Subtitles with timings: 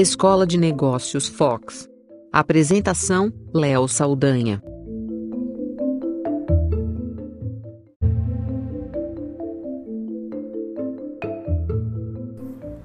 [0.00, 1.86] Escola de Negócios Fox.
[2.32, 4.62] Apresentação: Léo Saldanha.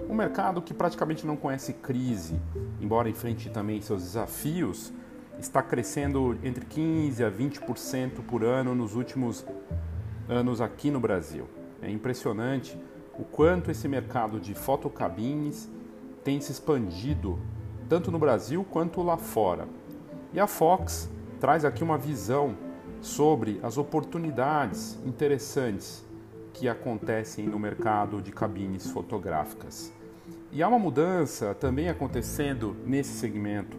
[0.10, 2.38] Um mercado que praticamente não conhece crise,
[2.82, 4.92] embora enfrente também seus desafios,
[5.39, 9.46] está crescendo entre 15 a 20% por ano nos últimos
[10.28, 11.47] anos aqui no Brasil.
[11.82, 12.78] É impressionante
[13.18, 15.74] o quanto esse mercado de fotocabines
[16.25, 17.38] tem se expandido
[17.88, 19.68] tanto no Brasil quanto lá fora.
[20.34, 21.07] E a Fox
[21.39, 22.57] traz aqui uma visão
[23.00, 26.04] sobre as oportunidades interessantes
[26.51, 29.93] que acontecem no mercado de cabines fotográficas.
[30.51, 33.78] E há uma mudança também acontecendo nesse segmento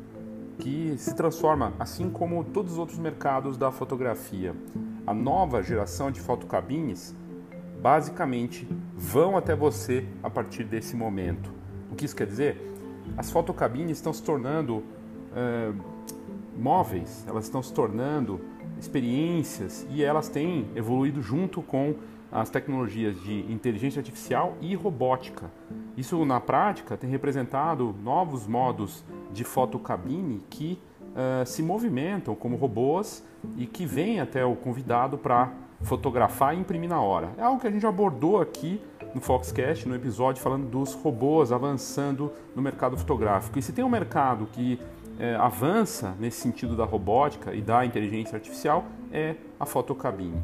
[0.61, 4.55] que se transforma, assim como todos os outros mercados da fotografia.
[5.05, 7.13] A nova geração de fotocabines
[7.83, 11.56] basicamente vão até você a partir desse momento.
[11.97, 12.61] O que isso quer dizer?
[13.17, 14.85] As fotocabines estão se tornando
[15.35, 15.73] é,
[16.55, 18.39] móveis, elas estão se tornando
[18.79, 21.95] experiências e elas têm evoluído junto com
[22.31, 25.51] as tecnologias de inteligência artificial e robótica.
[25.97, 29.03] Isso na prática tem representado novos modos
[29.33, 30.79] de fotocabine que
[31.13, 33.25] uh, se movimentam como robôs
[33.57, 37.31] e que vêm até o convidado para fotografar e imprimir na hora.
[37.39, 38.83] É algo que a gente abordou aqui
[39.15, 43.59] no Foxcast, no episódio falando dos robôs avançando no mercado fotográfico.
[43.59, 44.79] E se tem um mercado que
[45.19, 50.43] é, avança nesse sentido da robótica e da inteligência artificial, é a fotocabine.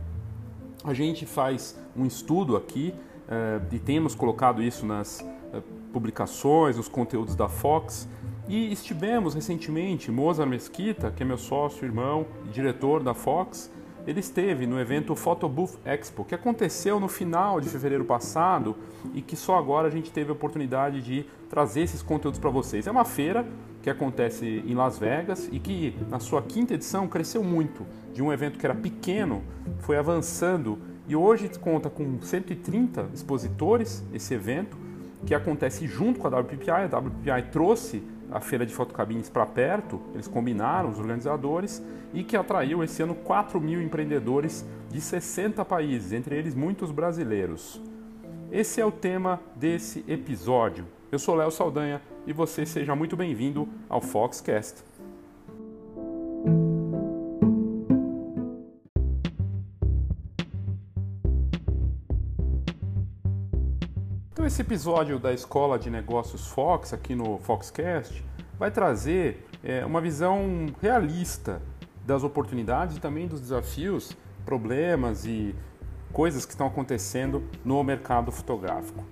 [0.85, 2.95] A gente faz um estudo aqui
[3.29, 5.21] é, e temos colocado isso nas
[5.53, 5.61] é,
[5.93, 8.09] publicações, nos conteúdos da Fox.
[8.49, 13.71] E estivemos recentemente, Mozart Mesquita, que é meu sócio, irmão e diretor da Fox,
[14.07, 18.77] ele esteve no evento Photobooth Expo, que aconteceu no final de fevereiro passado
[19.15, 22.87] e que só agora a gente teve a oportunidade de trazer esses conteúdos para vocês.
[22.87, 23.47] É uma feira
[23.83, 27.87] que acontece em Las Vegas e que na sua quinta edição cresceu muito.
[28.13, 29.43] De um evento que era pequeno,
[29.81, 34.77] foi avançando e hoje conta com 130 expositores esse evento,
[35.27, 36.71] que acontece junto com a WPPI.
[36.71, 38.03] A WPPI trouxe
[38.33, 41.83] a feira de fotocabines para perto, eles combinaram, os organizadores,
[42.15, 47.81] e que atraiu esse ano 4 mil empreendedores de 60 países, entre eles muitos brasileiros.
[48.51, 50.87] Esse é o tema desse episódio.
[51.11, 54.83] Eu sou Léo Saldanha e você seja muito bem-vindo ao Foxcast.
[64.53, 68.23] Esse episódio da Escola de Negócios Fox, aqui no Foxcast,
[68.59, 71.63] vai trazer é, uma visão realista
[72.05, 74.15] das oportunidades e também dos desafios,
[74.45, 75.55] problemas e
[76.13, 79.03] coisas que estão acontecendo no mercado fotográfico.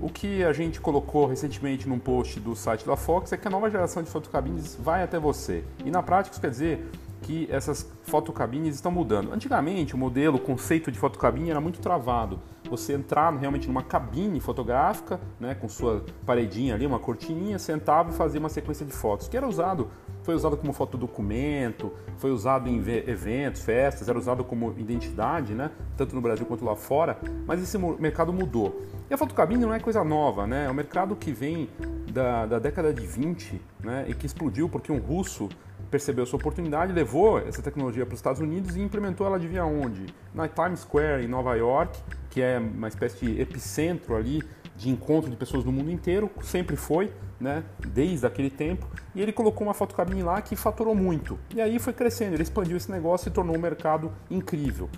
[0.00, 3.50] O que a gente colocou recentemente num post do site da Fox é que a
[3.50, 5.64] nova geração de fotocabines vai até você.
[5.84, 6.88] E na prática isso quer dizer
[7.22, 9.32] que essas fotocabines estão mudando.
[9.32, 12.40] Antigamente, o modelo, o conceito de fotocabine era muito travado.
[12.70, 18.12] Você entrar realmente numa cabine fotográfica, né, com sua paredinha ali, uma cortininha, sentava e
[18.12, 19.90] fazia uma sequência de fotos, que era usado,
[20.22, 26.14] foi usado como fotodocumento, foi usado em eventos, festas, era usado como identidade, né, tanto
[26.14, 28.82] no Brasil quanto lá fora, mas esse mercado mudou.
[29.08, 31.70] E a fotocabine não é coisa nova, né, é um mercado que vem
[32.12, 35.48] da, da década de 20, né, e que explodiu porque um russo
[35.90, 39.64] percebeu sua oportunidade, levou essa tecnologia para os Estados Unidos e implementou ela de via
[39.64, 40.06] onde?
[40.34, 41.98] Na Times Square, em Nova York,
[42.30, 44.42] que é uma espécie de epicentro ali
[44.76, 49.32] de encontro de pessoas do mundo inteiro, sempre foi, né, desde aquele tempo, e ele
[49.32, 51.36] colocou uma fotocabine lá que faturou muito.
[51.52, 54.88] E aí foi crescendo, ele expandiu esse negócio e tornou um mercado incrível.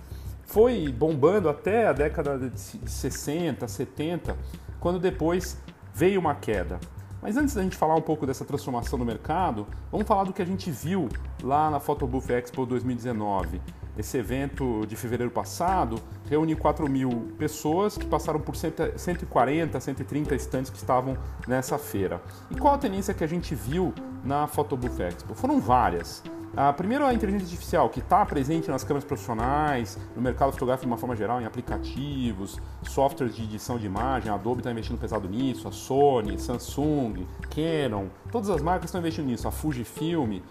[0.45, 4.37] Foi bombando até a década de 60, 70,
[4.79, 5.57] quando depois
[5.95, 6.79] veio uma queda.
[7.21, 10.41] Mas antes da gente falar um pouco dessa transformação no mercado, vamos falar do que
[10.41, 11.07] a gente viu
[11.43, 13.61] lá na Photobooth Expo 2019.
[13.95, 20.71] Esse evento de fevereiro passado reuniu 4 mil pessoas que passaram por 140, 130 estantes
[20.71, 21.15] que estavam
[21.47, 22.19] nessa feira.
[22.49, 23.93] E qual a tendência que a gente viu
[24.23, 25.35] na Photobooth Expo?
[25.35, 26.23] Foram várias.
[26.55, 30.85] A primeira é a inteligência artificial, que está presente nas câmeras profissionais, no mercado fotográfico
[30.85, 34.99] de uma forma geral, em aplicativos, softwares de edição de imagem, a Adobe está investindo
[34.99, 40.41] pesado nisso, a Sony, Samsung, Canon, todas as marcas estão investindo nisso, a Fujifilm,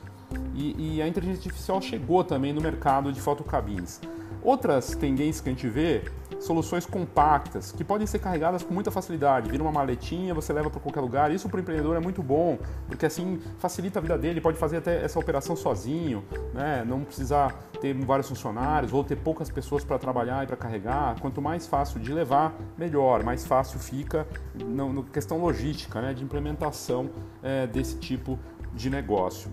[0.55, 4.01] e, e a inteligência artificial chegou também no mercado de fotocabines.
[4.43, 6.05] Outras tendências que a gente vê
[6.41, 9.51] soluções compactas que podem ser carregadas com muita facilidade.
[9.51, 11.31] Vira uma maletinha, você leva para qualquer lugar.
[11.31, 12.59] Isso para o empreendedor é muito bom,
[12.89, 14.41] porque assim facilita a vida dele.
[14.41, 16.85] Pode fazer até essa operação sozinho, né?
[16.87, 21.21] não precisar ter vários funcionários ou ter poucas pessoas para trabalhar e para carregar.
[21.21, 23.23] Quanto mais fácil de levar, melhor.
[23.23, 26.15] Mais fácil fica na questão logística, né?
[26.15, 27.11] de implementação
[27.43, 28.39] é, desse tipo
[28.75, 29.51] de negócio.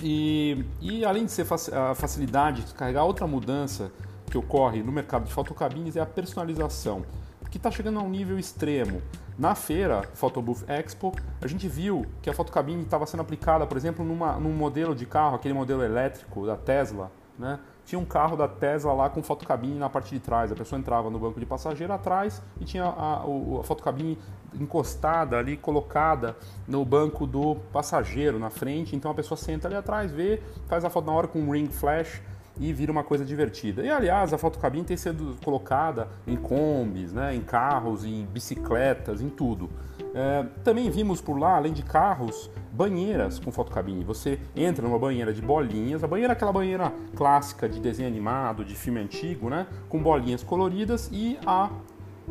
[0.00, 3.90] E, e além de ser a facilidade de carregar, outra mudança
[4.28, 7.04] que ocorre no mercado de fotocabines é a personalização,
[7.50, 9.02] que está chegando a um nível extremo.
[9.38, 14.04] Na feira Photobooth Expo, a gente viu que a fotocabine estava sendo aplicada, por exemplo,
[14.04, 17.60] numa, num modelo de carro, aquele modelo elétrico da Tesla, né?
[17.84, 20.52] Tinha um carro da Tesla lá com fotocabine na parte de trás.
[20.52, 24.18] A pessoa entrava no banco de passageiro atrás e tinha a, a, a fotocabine
[24.60, 26.36] encostada ali, colocada
[26.66, 28.94] no banco do passageiro na frente.
[28.94, 31.68] Então a pessoa senta ali atrás, vê, faz a foto na hora com um ring
[31.68, 32.20] flash
[32.58, 33.82] e vira uma coisa divertida.
[33.82, 39.28] E aliás, a fotocabine tem sido colocada em combis, né, em carros, em bicicletas, em
[39.28, 39.68] tudo.
[40.14, 44.04] É, também vimos por lá, além de carros, banheiras com fotocabine.
[44.04, 48.64] Você entra numa banheira de bolinhas, a banheira é aquela banheira clássica de desenho animado,
[48.64, 51.70] de filme antigo, né, com bolinhas coloridas e a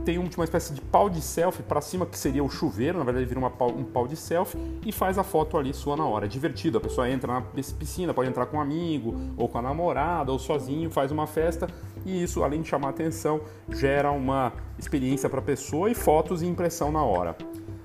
[0.05, 3.25] tem uma espécie de pau de selfie para cima, que seria o chuveiro, na verdade
[3.25, 6.25] vira pau, um pau de selfie e faz a foto ali sua na hora.
[6.25, 9.61] É divertido, a pessoa entra na piscina, pode entrar com um amigo, ou com a
[9.61, 11.67] namorada, ou sozinho, faz uma festa
[12.05, 16.45] e isso, além de chamar atenção, gera uma experiência para a pessoa e fotos e
[16.45, 17.35] impressão na hora.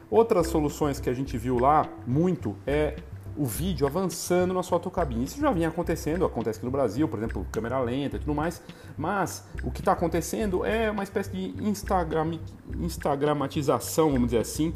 [0.08, 2.96] Outras soluções que a gente viu lá muito é
[3.36, 5.24] o vídeo avançando na sua fotocabine.
[5.24, 8.62] Isso já vinha acontecendo, acontece aqui no Brasil, por exemplo, câmera lenta e tudo mais,
[8.96, 12.38] mas o que está acontecendo é uma espécie de Instagram,
[12.78, 14.74] instagramatização, vamos dizer assim,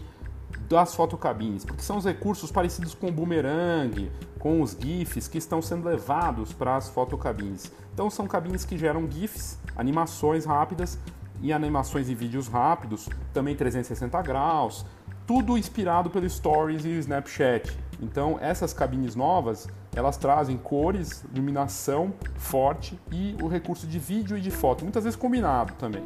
[0.68, 5.60] das fotocabines, porque são os recursos parecidos com o boomerang, com os GIFs que estão
[5.60, 7.70] sendo levados para as fotocabines.
[7.92, 10.98] Então são cabines que geram GIFs, animações rápidas
[11.42, 14.86] e animações e vídeos rápidos, também 360 graus,
[15.26, 17.76] tudo inspirado pelo Stories e Snapchat.
[18.00, 24.40] Então essas cabines novas elas trazem cores, iluminação forte e o recurso de vídeo e
[24.40, 26.04] de foto, muitas vezes combinado também.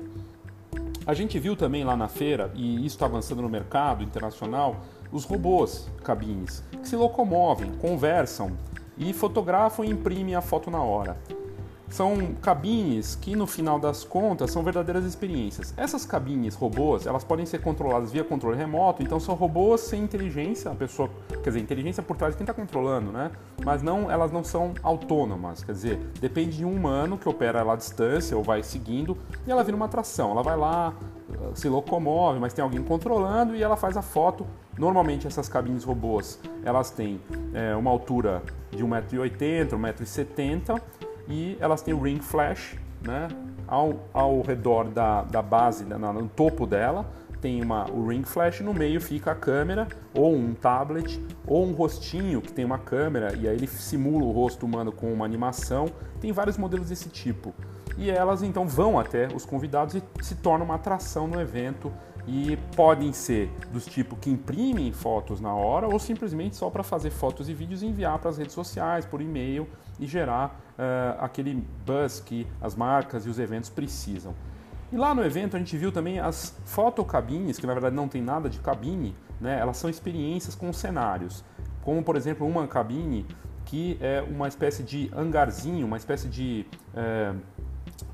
[1.07, 4.77] A gente viu também lá na feira, e isso está avançando no mercado internacional,
[5.11, 8.53] os robôs cabines, que se locomovem, conversam
[8.97, 11.17] e fotografam e imprimem a foto na hora
[11.91, 15.75] são cabines que no final das contas são verdadeiras experiências.
[15.77, 20.71] Essas cabines robôs, elas podem ser controladas via controle remoto, então são robôs sem inteligência,
[20.71, 23.31] a pessoa, quer dizer, inteligência por trás de quem está controlando, né?
[23.65, 27.75] Mas não, elas não são autônomas, quer dizer, depende de um humano que opera ela
[27.75, 30.31] à distância ou vai seguindo e ela vira uma atração.
[30.31, 30.95] Ela vai lá,
[31.55, 34.47] se locomove, mas tem alguém controlando e ela faz a foto.
[34.79, 37.21] Normalmente essas cabines robôs, elas têm
[37.53, 40.81] é, uma altura de 1,80m, 1,70m
[41.31, 43.29] e elas têm o ring flash, né?
[43.67, 47.07] Ao, ao redor da, da base, no topo dela,
[47.41, 51.73] tem uma, o ring flash, no meio fica a câmera, ou um tablet, ou um
[51.73, 55.87] rostinho que tem uma câmera, e aí ele simula o rosto humano com uma animação.
[56.21, 57.55] Tem vários modelos desse tipo.
[57.97, 61.93] E elas então vão até os convidados e se tornam uma atração no evento
[62.27, 67.11] e podem ser dos tipos que imprimem fotos na hora ou simplesmente só para fazer
[67.11, 69.67] fotos e vídeos e enviar para as redes sociais, por e-mail
[69.99, 70.61] e gerar
[71.19, 71.55] aquele
[71.85, 74.35] buzz que as marcas e os eventos precisam.
[74.93, 78.21] E lá no evento a gente viu também as fotocabines, que na verdade não tem
[78.21, 79.59] nada de cabine, né?
[79.59, 81.45] elas são experiências com cenários,
[81.83, 83.25] como por exemplo uma cabine
[83.65, 87.33] que é uma espécie de hangarzinho, uma espécie de é,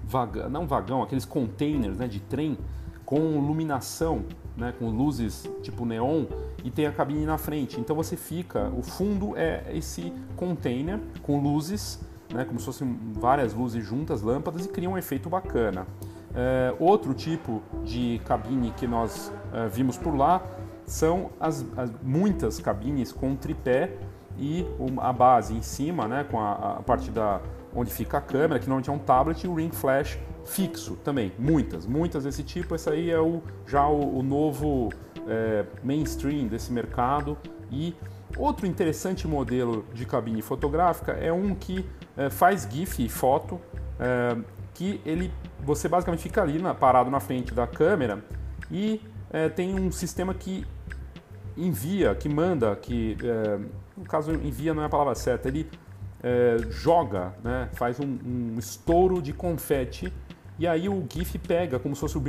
[0.05, 2.59] vagão, não vagão, aqueles containers né, de trem
[3.07, 4.25] com iluminação,
[4.55, 6.27] né, com luzes tipo neon
[6.63, 7.81] e tem a cabine na frente.
[7.81, 12.01] Então você fica, o fundo é esse container com luzes,
[12.33, 15.87] né, como se fossem várias luzes juntas, lâmpadas e cria um efeito bacana.
[16.35, 20.43] É, outro tipo de cabine que nós é, vimos por lá
[20.85, 23.97] são as, as, muitas cabines com tripé
[24.39, 24.67] e
[24.99, 27.41] a base em cima, né, com a, a parte da
[27.75, 31.33] onde fica a câmera, que normalmente é um tablet, e o ring flash fixo também,
[31.39, 32.75] muitas, muitas desse tipo.
[32.75, 34.91] Esse aí é o, já o, o novo
[35.27, 37.37] é, mainstream desse mercado.
[37.71, 37.95] E
[38.37, 43.61] outro interessante modelo de cabine fotográfica é um que é, faz GIF e foto,
[43.99, 44.37] é,
[44.75, 48.23] que ele, você basicamente fica ali na, parado na frente da câmera
[48.71, 49.01] e
[49.31, 50.67] é, tem um sistema que
[51.57, 53.17] envia, que manda, que
[53.97, 55.67] no caso envia não é a palavra certa, ele
[56.69, 60.13] joga, né, faz um, um, estouro de confete
[60.59, 62.23] e aí o GIF pega como se fosse o,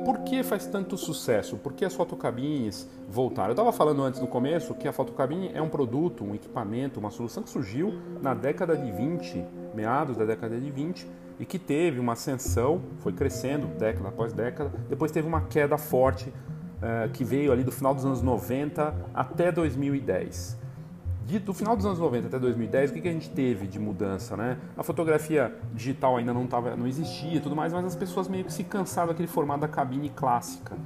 [0.06, 1.58] Por que faz tanto sucesso?
[1.58, 3.50] Por que as fotocabines voltaram?
[3.50, 7.12] Eu estava falando antes no começo que a fotocabine é um produto, um equipamento, uma
[7.12, 11.08] solução que surgiu na década de 20, meados da década de 20,
[11.44, 16.30] e que teve uma ascensão, foi crescendo década após década, depois teve uma queda forte
[16.30, 20.58] uh, que veio ali do final dos anos 90 até 2010.
[21.26, 23.78] De, do final dos anos 90 até 2010, o que, que a gente teve de
[23.78, 24.38] mudança?
[24.38, 24.58] Né?
[24.78, 28.46] A fotografia digital ainda não, tava, não existia e tudo mais, mas as pessoas meio
[28.46, 30.78] que se cansaram daquele formato da cabine clássica.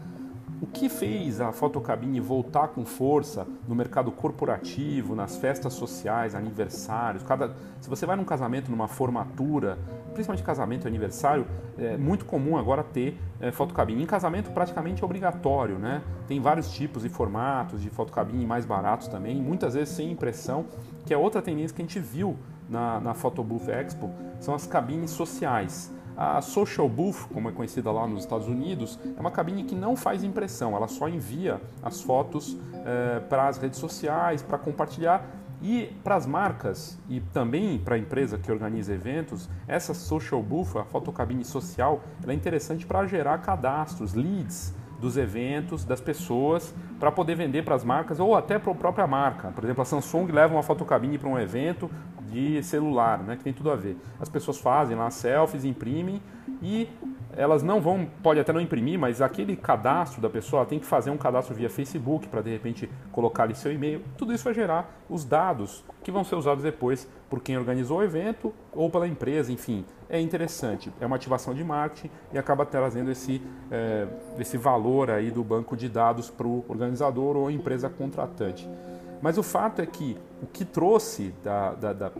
[0.60, 7.22] O que fez a fotocabine voltar com força no mercado corporativo, nas festas sociais, aniversários?
[7.22, 9.78] Cada, se você vai num casamento, numa formatura,
[10.14, 11.46] principalmente casamento e aniversário,
[11.78, 14.02] é muito comum agora ter é, fotocabine.
[14.02, 16.02] Em casamento praticamente é obrigatório, né?
[16.28, 20.66] Tem vários tipos e formatos de fotocabine mais baratos também, muitas vezes sem impressão,
[21.06, 22.36] que é outra tendência que a gente viu
[22.68, 24.10] na, na Photobooth Expo,
[24.40, 25.94] são as cabines sociais.
[26.18, 29.96] A Social Booth, como é conhecida lá nos Estados Unidos, é uma cabine que não
[29.96, 35.24] faz impressão, ela só envia as fotos é, para as redes sociais, para compartilhar.
[35.60, 40.78] E para as marcas e também para a empresa que organiza eventos, essa Social Booth,
[40.78, 47.36] a fotocabine social, é interessante para gerar cadastros, leads dos eventos, das pessoas, para poder
[47.36, 49.50] vender para as marcas ou até para a própria marca.
[49.50, 51.90] Por exemplo, a Samsung leva uma fotocabine para um evento,
[52.32, 53.98] de celular, né, que tem tudo a ver.
[54.20, 56.22] As pessoas fazem lá selfies, imprimem
[56.62, 56.90] e
[57.36, 61.12] elas não vão, pode até não imprimir, mas aquele cadastro da pessoa tem que fazer
[61.12, 64.02] um cadastro via Facebook para de repente colocar ali seu e-mail.
[64.18, 68.04] Tudo isso vai gerar os dados que vão ser usados depois por quem organizou o
[68.04, 69.86] evento ou pela empresa, enfim.
[70.10, 74.08] É interessante, é uma ativação de marketing e acaba trazendo esse, é,
[74.40, 78.68] esse valor aí do banco de dados para o organizador ou empresa contratante.
[79.22, 82.12] Mas o fato é que o que trouxe, da, da, da,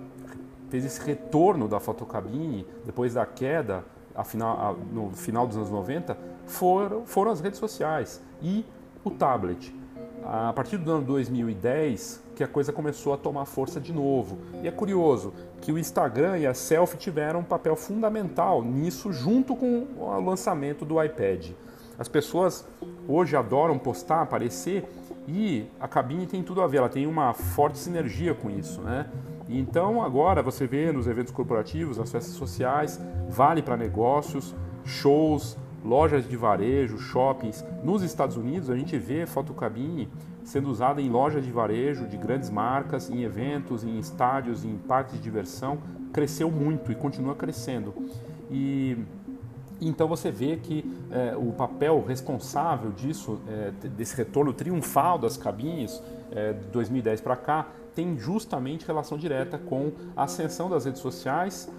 [0.70, 3.84] fez esse retorno da fotocabine depois da queda
[4.24, 8.66] final, no final dos anos 90 foram, foram as redes sociais e
[9.04, 9.76] o tablet.
[10.24, 14.38] A partir do ano 2010 que a coisa começou a tomar força de novo.
[14.62, 19.56] E é curioso que o Instagram e a selfie tiveram um papel fundamental nisso junto
[19.56, 21.52] com o lançamento do iPad.
[21.98, 22.68] As pessoas
[23.08, 24.88] hoje adoram postar, aparecer
[25.28, 29.08] e a cabine tem tudo a ver, ela tem uma forte sinergia com isso, né?
[29.50, 34.56] Então agora você vê nos eventos corporativos, nas festas sociais, vale para negócios,
[34.86, 37.64] shows, lojas de varejo, shoppings.
[37.84, 40.10] Nos Estados Unidos a gente vê fotocabine
[40.44, 45.16] sendo usada em lojas de varejo de grandes marcas, em eventos, em estádios, em parques
[45.16, 45.78] de diversão,
[46.14, 47.94] cresceu muito e continua crescendo.
[48.50, 48.98] E
[49.80, 56.02] então você vê que é, o papel responsável disso, é, desse retorno triunfal das cabines
[56.32, 61.70] é, de 2010 para cá, tem justamente relação direta com a ascensão das redes sociais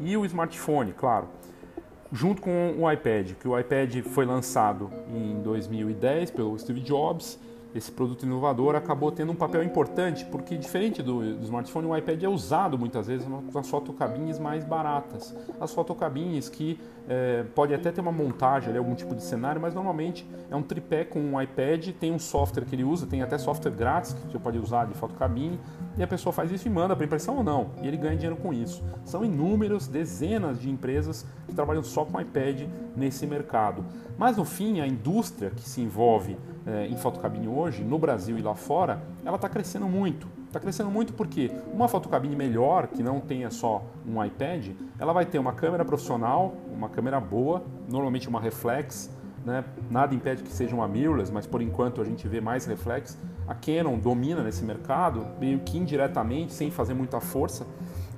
[0.00, 1.28] e o smartphone, claro.
[2.10, 7.38] Junto com o iPad, que o iPad foi lançado em 2010 pelo Steve Jobs
[7.74, 12.22] esse produto inovador acabou tendo um papel importante, porque diferente do, do smartphone, o iPad
[12.22, 15.34] é usado muitas vezes nas fotocabines mais baratas.
[15.60, 19.74] As fotocabines que é, pode até ter uma montagem, ali, algum tipo de cenário, mas
[19.74, 23.38] normalmente é um tripé com um iPad, tem um software que ele usa, tem até
[23.38, 25.58] software grátis que você pode usar de fotocabine,
[25.96, 28.36] e a pessoa faz isso e manda para impressão ou não, e ele ganha dinheiro
[28.36, 28.84] com isso.
[29.04, 32.62] São inúmeras, dezenas de empresas que trabalham só com iPad
[32.94, 33.84] nesse mercado.
[34.18, 36.36] Mas no fim, a indústria que se envolve
[36.66, 40.37] é, em fotocabine hoje, no Brasil e lá fora, ela está crescendo muito.
[40.48, 45.26] Está crescendo muito porque uma fotocabine melhor, que não tenha só um iPad, ela vai
[45.26, 49.10] ter uma câmera profissional, uma câmera boa, normalmente uma reflex,
[49.44, 49.62] né?
[49.90, 53.18] Nada impede que seja uma mirrorless, mas por enquanto a gente vê mais reflex.
[53.48, 57.66] A Canon domina nesse mercado, meio que indiretamente, sem fazer muita força.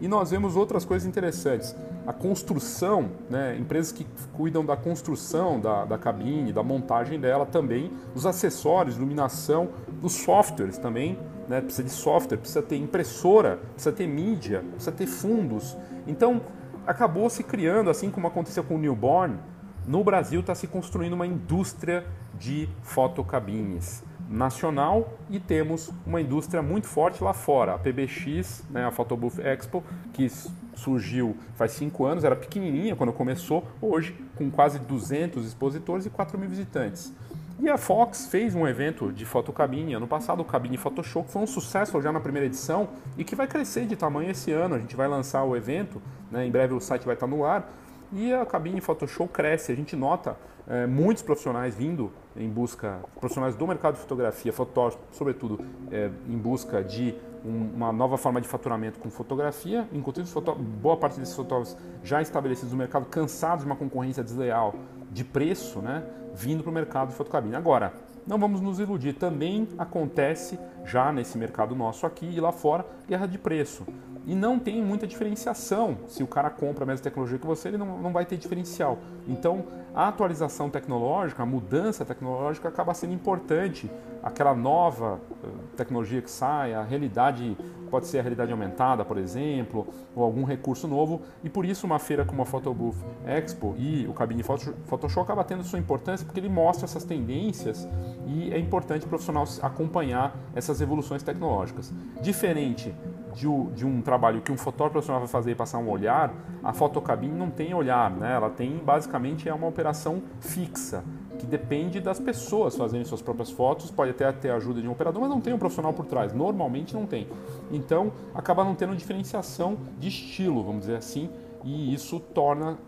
[0.01, 1.77] E nós vemos outras coisas interessantes.
[2.05, 3.57] A construção, né?
[3.57, 9.69] empresas que cuidam da construção da, da cabine, da montagem dela também, os acessórios, iluminação,
[10.03, 11.17] os softwares também.
[11.49, 11.61] Né?
[11.61, 15.77] Precisa de software, precisa ter impressora, precisa ter mídia, precisa ter fundos.
[16.09, 16.41] Então,
[16.85, 19.39] acabou se criando, assim como aconteceu com o Newborn,
[19.87, 22.05] no Brasil está se construindo uma indústria
[22.37, 27.75] de fotocabines nacional e temos uma indústria muito forte lá fora.
[27.75, 29.83] A PBX, né, a Photobooth Expo,
[30.13, 30.31] que
[30.75, 36.39] surgiu faz cinco anos, era pequenininha quando começou, hoje com quase 200 expositores e 4
[36.39, 37.13] mil visitantes.
[37.59, 41.43] E a Fox fez um evento de fotocabine ano passado, o Cabine Photoshop, que foi
[41.43, 44.77] um sucesso já na primeira edição e que vai crescer de tamanho esse ano.
[44.77, 47.69] A gente vai lançar o evento, né, em breve o site vai estar no ar
[48.13, 49.73] e a cabine Photoshop cresce.
[49.73, 50.37] A gente nota
[50.69, 56.39] é, muitos profissionais vindo em busca, profissionais do mercado de fotografia, fotógrafos, sobretudo é, em
[56.39, 57.15] busca de
[57.45, 60.23] um, uma nova forma de faturamento com fotografia, enquanto
[60.55, 64.75] boa parte desses fotógrafos já estabelecidos no mercado, cansados de uma concorrência desleal
[65.11, 67.57] de preço, né, vindo para o mercado de fotocabine.
[67.57, 67.93] Agora,
[68.27, 73.27] não vamos nos iludir, também acontece já nesse mercado nosso aqui e lá fora guerra
[73.27, 73.85] de preço
[74.27, 75.99] e não tem muita diferenciação.
[76.07, 78.99] Se o cara compra a mesma tecnologia que você, ele não, não vai ter diferencial.
[79.27, 83.91] Então, a atualização tecnológica, a mudança tecnológica acaba sendo importante.
[84.23, 87.57] Aquela nova eh, tecnologia que sai, a realidade,
[87.91, 91.23] pode ser a realidade aumentada, por exemplo, ou algum recurso novo.
[91.43, 92.97] E por isso uma feira como a Photobooth
[93.27, 97.89] Expo e o Cabine Photoshop acaba tendo sua importância porque ele mostra essas tendências
[98.27, 101.93] e é importante o profissional acompanhar essas evoluções tecnológicas.
[102.21, 102.95] Diferente
[103.35, 106.33] de, de, um trabalho que um fotógrafo profissional vai fazer e passar um olhar,
[106.63, 108.35] a fotocabine não tem olhar, né?
[108.35, 111.05] ela tem basicamente é uma operação fixa,
[111.39, 114.93] que depende das pessoas fazerem suas próprias fotos, pode até ter a ajuda de um
[114.93, 117.29] operador, mas não tem um profissional por trás, normalmente não tem.
[117.71, 121.31] Então acaba não tendo diferenciação de estilo, vamos dizer assim,
[121.65, 122.79] e isso torna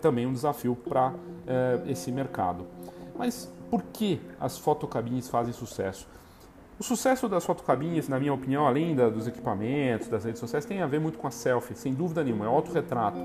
[0.00, 1.14] também um desafio para
[1.46, 2.66] eh, esse mercado.
[3.16, 6.08] Mas por que as fotocabines fazem sucesso?
[6.80, 10.80] O sucesso das fotocabines, na minha opinião, além da, dos equipamentos, das redes sociais, tem
[10.80, 13.18] a ver muito com a selfie, sem dúvida nenhuma, é o autorretrato.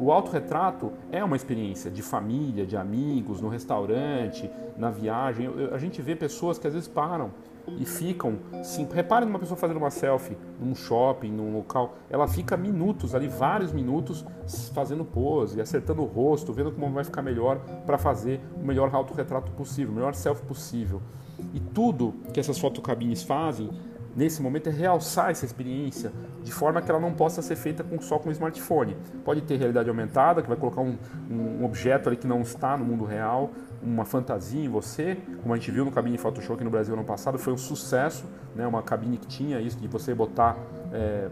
[0.00, 5.50] O autorretrato é uma experiência de família, de amigos, no restaurante, na viagem.
[5.70, 7.30] A gente vê pessoas que às vezes param
[7.78, 8.38] e ficam.
[8.62, 11.96] Sim, reparem numa pessoa fazendo uma selfie num shopping, num local.
[12.08, 14.24] Ela fica minutos ali, vários minutos,
[14.72, 19.52] fazendo pose, acertando o rosto, vendo como vai ficar melhor para fazer o melhor autorretrato
[19.52, 21.02] possível, o melhor selfie possível.
[21.52, 23.70] E tudo que essas fotocabines fazem
[24.16, 28.00] nesse momento é realçar essa experiência de forma que ela não possa ser feita com,
[28.00, 28.96] só com o smartphone.
[29.24, 30.96] Pode ter realidade aumentada, que vai colocar um,
[31.30, 33.50] um, objeto ali que não está no mundo real,
[33.82, 37.04] uma fantasia em você, como a gente viu no cabine Photoshop aqui no Brasil ano
[37.04, 38.66] passado, foi um sucesso, né?
[38.66, 40.56] uma cabine que tinha isso de você botar
[40.92, 41.28] é,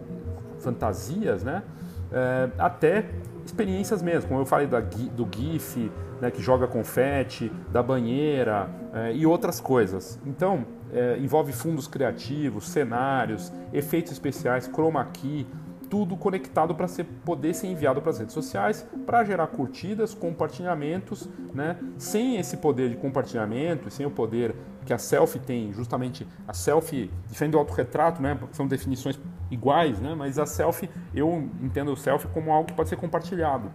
[0.59, 1.63] fantasias, né?
[2.11, 3.07] É, até
[3.45, 5.91] experiências mesmo, como eu falei da, do GIF,
[6.23, 10.21] né, que joga confete, da banheira é, e outras coisas.
[10.25, 15.45] Então, é, envolve fundos criativos, cenários, efeitos especiais, chroma key,
[15.91, 16.87] tudo conectado para
[17.25, 21.77] poder ser enviado para as redes sociais, para gerar curtidas, compartilhamentos, né?
[21.99, 24.55] Sem esse poder de compartilhamento, sem o poder
[24.87, 28.39] que a selfie tem, justamente a selfie, diferente do autorretrato, né?
[28.53, 30.15] São definições iguais, né?
[30.17, 33.71] Mas a selfie, eu entendo o selfie como algo que pode ser compartilhado.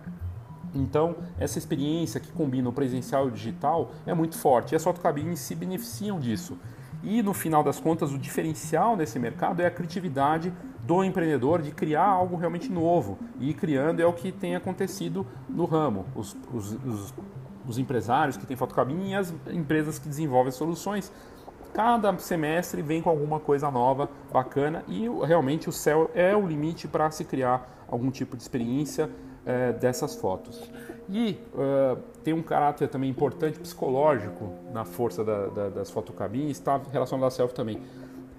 [0.74, 4.74] Então, essa experiência que combina o presencial e o digital é muito forte.
[4.74, 6.58] E as fotocabines se beneficiam disso.
[7.04, 10.52] E no final das contas, o diferencial nesse mercado é a criatividade
[10.84, 13.18] do empreendedor de criar algo realmente novo.
[13.40, 16.06] E criando é o que tem acontecido no ramo.
[16.16, 17.14] Os, os, os,
[17.68, 21.12] os empresários que têm fotocabine e as empresas que desenvolvem soluções.
[21.74, 26.88] Cada semestre vem com alguma coisa nova, bacana, e realmente o céu é o limite
[26.88, 29.10] para se criar algum tipo de experiência
[29.48, 30.70] é, dessas fotos.
[31.10, 36.80] E uh, tem um caráter também importante psicológico na força da, da, das fotocabines, está
[36.92, 37.82] relacionado à selfie também.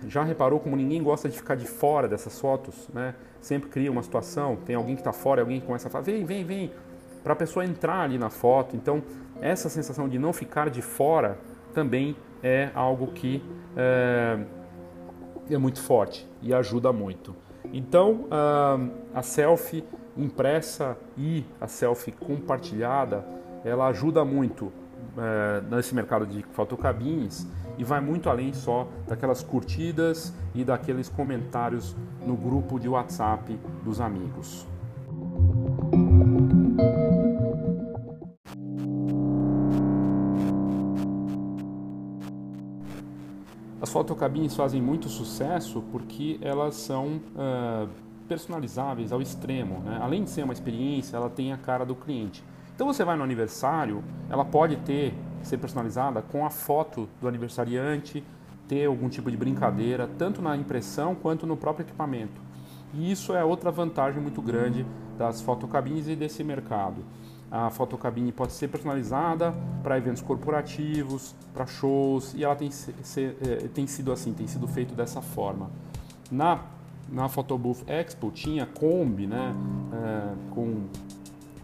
[0.07, 3.15] Já reparou como ninguém gosta de ficar de fora dessas fotos, né?
[3.41, 6.25] Sempre cria uma situação, tem alguém que está fora, alguém que começa a falar, vem,
[6.25, 6.71] vem, vem,
[7.25, 8.77] para a pessoa entrar ali na foto.
[8.77, 9.03] Então,
[9.41, 11.39] essa sensação de não ficar de fora
[11.73, 13.43] também é algo que
[13.77, 14.39] é,
[15.51, 17.35] é muito forte e ajuda muito.
[17.73, 18.27] Então,
[19.15, 19.85] a selfie
[20.19, 23.25] impressa e a selfie compartilhada,
[23.65, 24.73] ela ajuda muito
[25.17, 27.47] é, nesse mercado de fotocabines
[27.79, 34.01] e vai muito além só daquelas curtidas e daqueles comentários no grupo de WhatsApp dos
[34.01, 34.67] amigos.
[43.81, 47.89] As fotocabines fazem muito sucesso porque elas são uh,
[48.29, 49.81] personalizáveis ao extremo.
[49.81, 49.99] Né?
[50.01, 52.45] Além de ser uma experiência, ela tem a cara do cliente.
[52.75, 58.23] Então você vai no aniversário, ela pode ter ser personalizada com a foto do aniversariante,
[58.69, 62.41] ter algum tipo de brincadeira, tanto na impressão quanto no próprio equipamento.
[62.95, 64.87] E isso é outra vantagem muito grande
[65.17, 67.03] das fotocabines e desse mercado.
[67.51, 73.69] A fotocabine pode ser personalizada para eventos corporativos, para shows, e ela tem, ser, é,
[73.69, 75.71] tem sido assim, tem sido feito dessa forma.
[76.31, 76.61] Na,
[77.11, 79.55] na Photobooth Expo tinha Kombi, né,
[79.93, 80.85] é, com,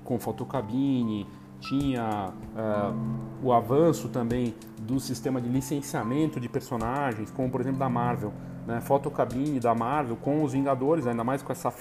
[0.03, 1.27] com fotocabine,
[1.61, 2.93] tinha é,
[3.43, 8.33] o avanço também do sistema de licenciamento de personagens, como por exemplo da Marvel,
[8.67, 11.73] né, fotocabine da Marvel com os Vingadores, ainda mais com essa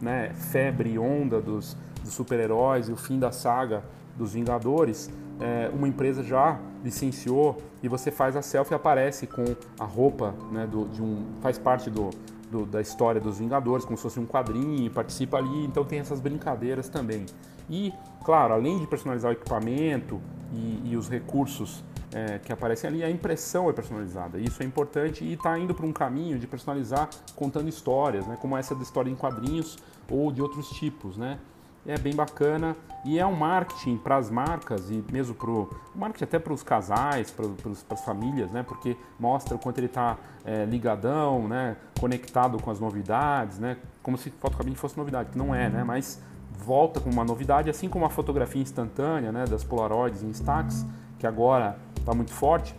[0.00, 3.84] né, febre onda dos, dos super-heróis e o fim da saga
[4.16, 9.44] dos Vingadores, é, uma empresa já licenciou e você faz a selfie e aparece com
[9.78, 12.10] a roupa né, do, de um faz parte do,
[12.50, 16.20] do, da história dos Vingadores, como se fosse um quadrinho, participa ali, então tem essas
[16.20, 17.26] brincadeiras também.
[17.68, 17.92] E,
[18.24, 20.20] claro, além de personalizar o equipamento
[20.52, 24.38] e, e os recursos é, que aparecem ali, a impressão é personalizada.
[24.38, 28.56] Isso é importante e está indo para um caminho de personalizar contando histórias, né, como
[28.56, 29.78] essa da história em quadrinhos
[30.10, 31.38] ou de outros tipos, né?
[31.86, 36.24] É bem bacana e é um marketing para as marcas e mesmo para o marketing
[36.24, 37.46] até para os casais, para
[37.90, 38.62] as famílias, né?
[38.62, 41.76] Porque mostra o quanto ele está é, ligadão, né?
[41.98, 43.78] Conectado com as novidades, né?
[44.02, 45.82] Como se fotocabine fosse novidade, que não é, né?
[45.82, 46.20] Mas
[46.58, 49.44] volta com uma novidade, assim como a fotografia instantânea, né?
[49.46, 50.84] Das Polaroids em Instax,
[51.18, 52.74] que agora está muito forte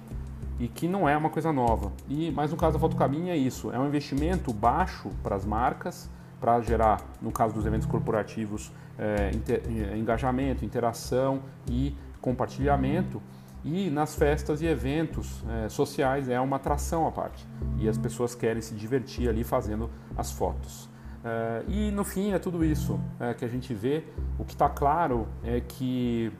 [0.59, 1.91] e que não é uma coisa nova.
[2.07, 6.07] E mas no caso da fotocabine é isso, é um investimento baixo para as marcas
[6.39, 13.21] para gerar, no caso dos eventos corporativos, é, inter, é, engajamento, interação e compartilhamento.
[13.63, 17.45] E nas festas e eventos é, sociais é uma atração à parte.
[17.77, 20.89] E as pessoas querem se divertir ali fazendo as fotos.
[21.23, 24.03] É, e no fim é tudo isso é, que a gente vê.
[24.39, 26.31] O que está claro é que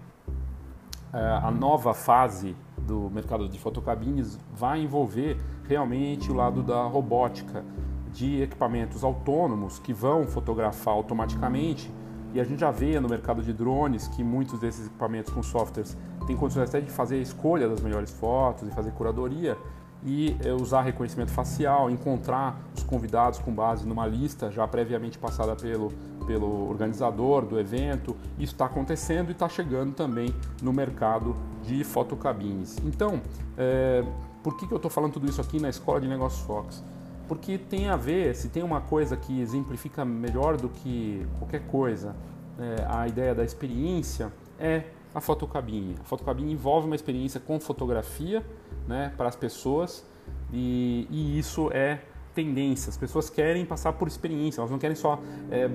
[1.14, 5.38] é, a nova fase do mercado de fotocabines vai envolver
[5.68, 7.64] realmente o lado da robótica,
[8.12, 11.92] de equipamentos autônomos que vão fotografar automaticamente.
[12.34, 15.98] E a gente já vê no mercado de drones que muitos desses equipamentos com softwares
[16.26, 19.58] têm condições até de fazer a escolha das melhores fotos e fazer curadoria
[20.04, 25.56] e é, usar reconhecimento facial, encontrar os convidados com base numa lista já previamente passada
[25.56, 25.92] pelo,
[26.26, 28.16] pelo organizador do evento.
[28.40, 32.78] Isso está acontecendo e está chegando também no mercado de fotocabines.
[32.84, 33.22] Então,
[33.58, 34.04] é,
[34.42, 36.84] por que, que eu estou falando tudo isso aqui na Escola de Negócios Fox?
[37.32, 42.14] Porque tem a ver, se tem uma coisa que exemplifica melhor do que qualquer coisa,
[42.60, 44.84] é, a ideia da experiência é
[45.16, 45.96] a fotocabine.
[46.02, 48.46] A fotocabine envolve uma experiência com fotografia
[48.86, 50.06] né, para as pessoas
[50.52, 52.02] e, e, isso é
[52.36, 52.90] tendência.
[52.90, 55.18] As pessoas querem passar por experiência, elas não querem só.
[55.50, 55.70] É, é,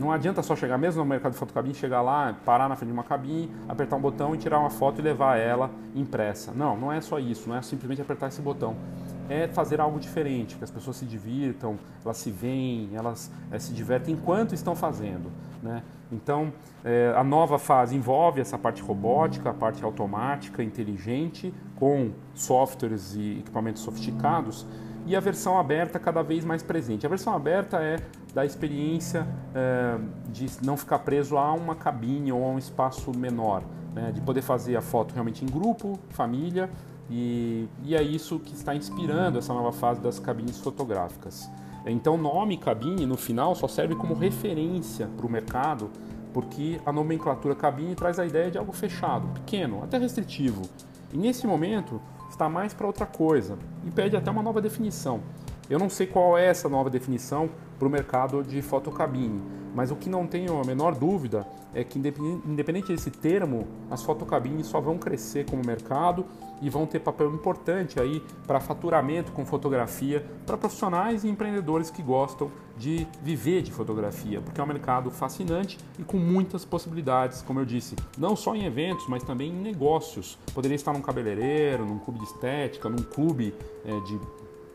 [0.00, 2.94] não adianta só chegar, mesmo no mercado de fotocabine, chegar lá, parar na frente de
[2.94, 6.52] uma cabine, apertar um botão e tirar uma foto e levar ela impressa.
[6.52, 8.74] Não, não é só isso, não é simplesmente apertar esse botão.
[9.28, 13.72] É fazer algo diferente, que as pessoas se divirtam, elas se veem, elas é, se
[13.72, 15.30] divertem enquanto estão fazendo.
[15.62, 15.82] Né?
[16.12, 16.52] Então,
[16.84, 23.38] é, a nova fase envolve essa parte robótica, a parte automática, inteligente, com softwares e
[23.38, 24.66] equipamentos sofisticados,
[25.06, 27.04] e a versão aberta cada vez mais presente.
[27.04, 27.96] A versão aberta é
[28.34, 33.62] da experiência é, de não ficar preso a uma cabine ou a um espaço menor,
[33.94, 34.12] né?
[34.12, 36.70] de poder fazer a foto realmente em grupo, família,
[37.10, 41.50] e, e é isso que está inspirando essa nova fase das cabines fotográficas.
[41.86, 45.90] Então, nome cabine no final só serve como referência para o mercado,
[46.32, 50.62] porque a nomenclatura cabine traz a ideia de algo fechado, pequeno, até restritivo.
[51.12, 55.20] E nesse momento está mais para outra coisa e pede até uma nova definição.
[55.68, 59.42] Eu não sei qual é essa nova definição para o mercado de fotocabine,
[59.74, 64.66] mas o que não tenho a menor dúvida é que, independente desse termo, as fotocabines
[64.66, 66.24] só vão crescer como mercado
[66.62, 72.02] e vão ter papel importante aí para faturamento com fotografia para profissionais e empreendedores que
[72.02, 77.60] gostam de viver de fotografia, porque é um mercado fascinante e com muitas possibilidades, como
[77.60, 80.38] eu disse, não só em eventos, mas também em negócios.
[80.54, 84.18] Poderia estar num cabeleireiro, num clube de estética, num clube é, de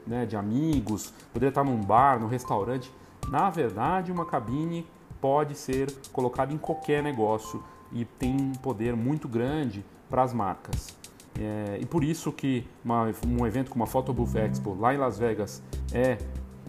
[0.10, 2.92] né, de amigos, poderia estar num bar, num restaurante.
[3.30, 4.86] Na verdade, uma cabine
[5.22, 10.98] pode ser colocada em qualquer negócio e tem um poder muito grande para as marcas.
[11.40, 15.18] É, e por isso que uma, um evento como a Photobooth Expo lá em Las
[15.18, 15.62] Vegas
[15.94, 16.18] é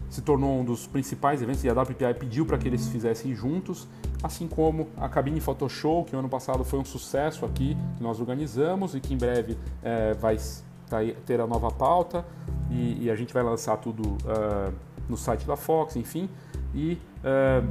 [0.08, 3.86] se tornou um dos principais eventos e a WPI pediu para que eles fizessem juntos,
[4.22, 8.18] assim como a cabine Photoshop, que no ano passado foi um sucesso aqui, que nós
[8.18, 10.36] organizamos e que em breve é, vai
[11.24, 12.26] ter a nova pauta
[12.68, 14.72] e, e, a gente vai lançar tudo uh,
[15.08, 16.28] no site da Fox, enfim,
[16.74, 17.66] e uh,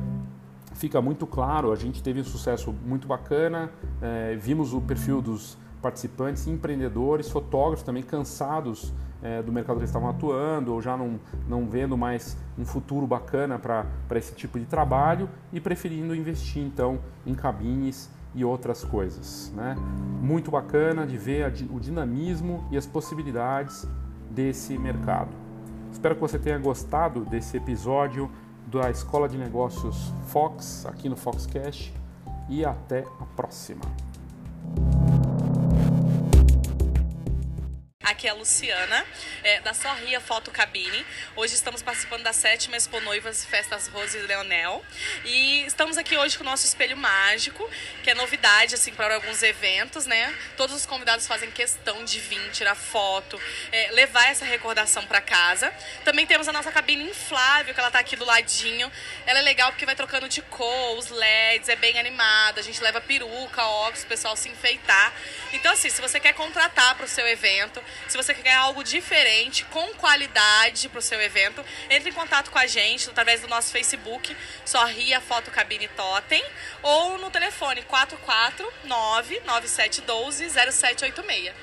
[0.80, 5.58] fica muito claro, a gente teve um sucesso muito bacana, uh, vimos o perfil dos
[5.82, 11.20] participantes, empreendedores, fotógrafos também cansados é, do mercado que eles estavam atuando ou já não,
[11.48, 17.00] não vendo mais um futuro bacana para esse tipo de trabalho e preferindo investir então
[17.26, 19.54] em cabines e outras coisas.
[19.56, 19.76] Né?
[20.22, 23.88] Muito bacana de ver a, o dinamismo e as possibilidades
[24.30, 25.32] desse mercado.
[25.92, 28.30] Espero que você tenha gostado desse episódio
[28.72, 31.94] da Escola de Negócios Fox aqui no Foxcast
[32.48, 33.82] e até a próxima.
[38.20, 39.06] Aqui é a Luciana,
[39.46, 41.06] é, da Sorria Foto Cabine.
[41.38, 44.84] Hoje estamos participando da sétima Expo Noivas Festas Rose e Leonel.
[45.24, 47.66] E estamos aqui hoje com o nosso espelho mágico,
[48.04, 50.38] que é novidade assim para alguns eventos, né?
[50.58, 55.74] Todos os convidados fazem questão de vir, tirar foto, é, levar essa recordação para casa.
[56.04, 58.92] Também temos a nossa cabine inflável, que ela tá aqui do ladinho.
[59.26, 62.60] Ela é legal porque vai trocando de cor, os LEDs, é bem animada.
[62.60, 65.14] A gente leva peruca, óculos, o pessoal se enfeitar.
[65.54, 69.64] Então, assim, se você quer contratar para o seu evento, se você quer algo diferente,
[69.66, 73.72] com qualidade para o seu evento, entre em contato com a gente através do nosso
[73.72, 76.44] Facebook, Sorria Foto Cabine Totem,
[76.82, 81.54] ou no telefone 449 9712 0786.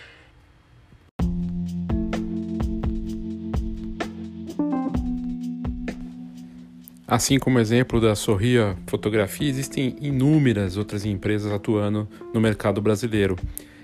[7.09, 13.37] Assim como exemplo da Sorria Fotografia, existem inúmeras outras empresas atuando no mercado brasileiro.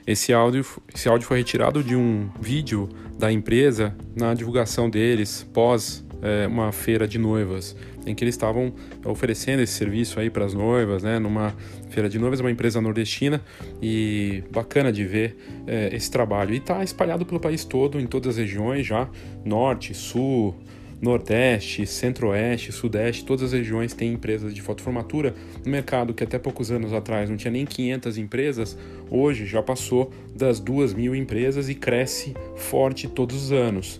[0.07, 2.89] Esse áudio, esse áudio foi retirado de um vídeo
[3.19, 8.73] da empresa na divulgação deles pós é, uma feira de noivas, em que eles estavam
[9.05, 11.19] oferecendo esse serviço aí para as noivas, né?
[11.19, 11.55] Numa
[11.91, 13.41] feira de noivas, uma empresa nordestina
[13.83, 15.37] e bacana de ver
[15.67, 16.55] é, esse trabalho.
[16.55, 19.09] E está espalhado pelo país todo, em todas as regiões já,
[19.45, 20.57] norte, sul,
[21.03, 25.35] Nordeste, Centro-Oeste, Sudeste, todas as regiões têm empresas de fotoformatura.
[25.65, 28.79] No mercado que até poucos anos atrás não tinha nem 500 empresas,
[29.11, 33.99] hoje já passou das 2 mil empresas e cresce forte todos os anos.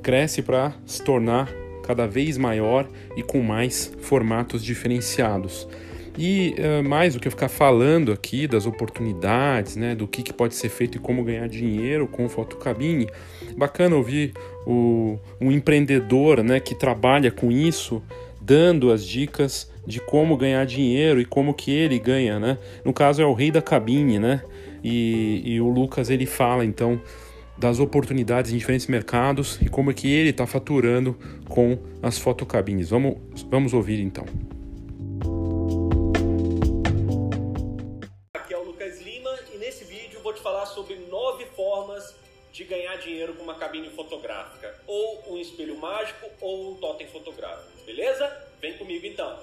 [0.00, 1.52] Cresce para se tornar
[1.84, 5.66] cada vez maior e com mais formatos diferenciados.
[6.20, 10.32] E uh, mais do que eu ficar falando aqui das oportunidades, né, do que, que
[10.32, 13.08] pode ser feito e como ganhar dinheiro com fotocabine,
[13.56, 14.32] bacana ouvir
[14.66, 18.02] o, um empreendedor né, que trabalha com isso,
[18.40, 22.58] dando as dicas de como ganhar dinheiro e como que ele ganha, né?
[22.84, 24.42] No caso é o rei da cabine, né?
[24.82, 27.00] E, e o Lucas ele fala então
[27.56, 31.16] das oportunidades em diferentes mercados e como é que ele está faturando
[31.48, 32.90] com as fotocabines.
[32.90, 33.16] Vamos,
[33.50, 34.24] vamos ouvir então.
[42.58, 47.84] De ganhar dinheiro com uma cabine fotográfica, ou um espelho mágico ou um totem fotográfico,
[47.86, 48.26] beleza?
[48.60, 49.38] Vem comigo então.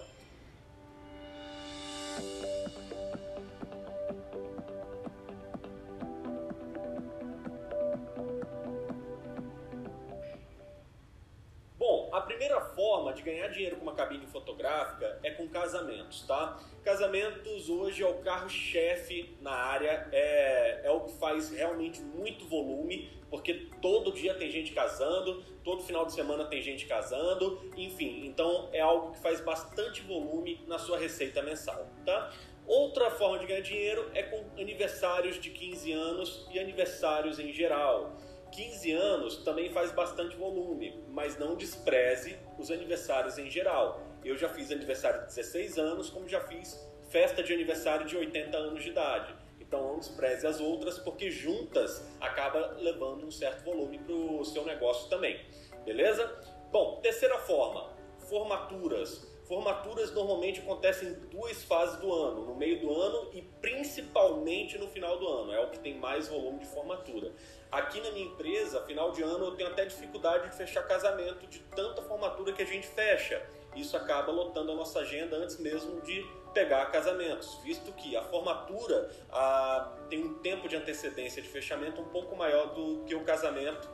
[12.15, 16.58] A primeira forma de ganhar dinheiro com uma cabine fotográfica é com casamentos, tá?
[16.84, 23.10] Casamentos hoje é o carro-chefe na área, é, é o que faz realmente muito volume,
[23.30, 28.69] porque todo dia tem gente casando, todo final de semana tem gente casando, enfim, então
[28.71, 32.32] é algo que faz bastante volume na sua receita mensal, tá?
[32.65, 38.15] Outra forma de ganhar dinheiro é com aniversários de 15 anos e aniversários em geral.
[38.56, 44.02] 15 anos também faz bastante volume, mas não despreze os aniversários em geral.
[44.24, 48.58] Eu já fiz aniversário de 16 anos, como já fiz festa de aniversário de 80
[48.58, 49.36] anos de idade.
[49.60, 54.63] Então não despreze as outras, porque juntas acaba levando um certo volume para o seu
[54.63, 55.46] negócio também.
[55.84, 56.26] Beleza?
[56.72, 57.94] Bom, terceira forma,
[58.30, 59.35] formaturas.
[59.47, 64.88] Formaturas normalmente acontecem em duas fases do ano, no meio do ano e principalmente no
[64.88, 65.53] final do ano.
[65.53, 67.31] É o que tem mais volume de formatura.
[67.71, 71.60] Aqui na minha empresa, final de ano, eu tenho até dificuldade de fechar casamento de
[71.60, 73.45] tanta formatura que a gente fecha.
[73.75, 79.12] Isso acaba lotando a nossa agenda antes mesmo de pegar casamentos, visto que a formatura
[79.29, 83.88] ah, tem um tempo de antecedência de fechamento um pouco maior do que o casamento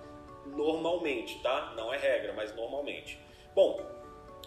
[0.46, 1.74] normalmente, tá?
[1.76, 3.20] Não é regra, mas normalmente.
[3.56, 4.01] Bom,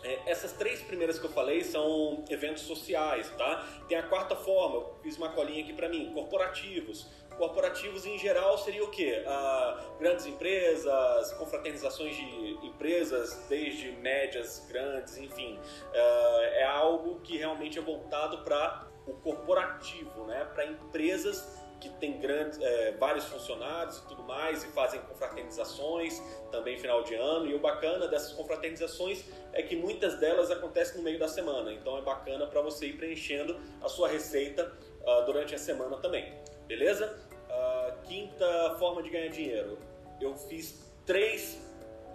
[0.05, 3.67] é, essas três primeiras que eu falei são eventos sociais, tá?
[3.89, 7.09] Tem a quarta forma, eu fiz uma colinha aqui para mim, corporativos.
[7.39, 9.25] Corporativos em geral seria o quê?
[9.27, 15.59] Ah, grandes empresas, confraternizações de empresas, desde médias, grandes, enfim.
[15.93, 20.45] Ah, é algo que realmente é voltado para o corporativo, né?
[20.55, 26.79] Para empresas que tem grandes, é, vários funcionários e tudo mais, e fazem confraternizações também
[26.79, 27.47] final de ano.
[27.47, 31.99] E o bacana dessas confraternizações é que muitas delas acontecem no meio da semana, então
[31.99, 36.33] é bacana para você ir preenchendo a sua receita uh, durante a semana também,
[36.67, 37.19] beleza?
[37.49, 39.79] Uh, quinta forma de ganhar dinheiro.
[40.21, 41.61] Eu fiz três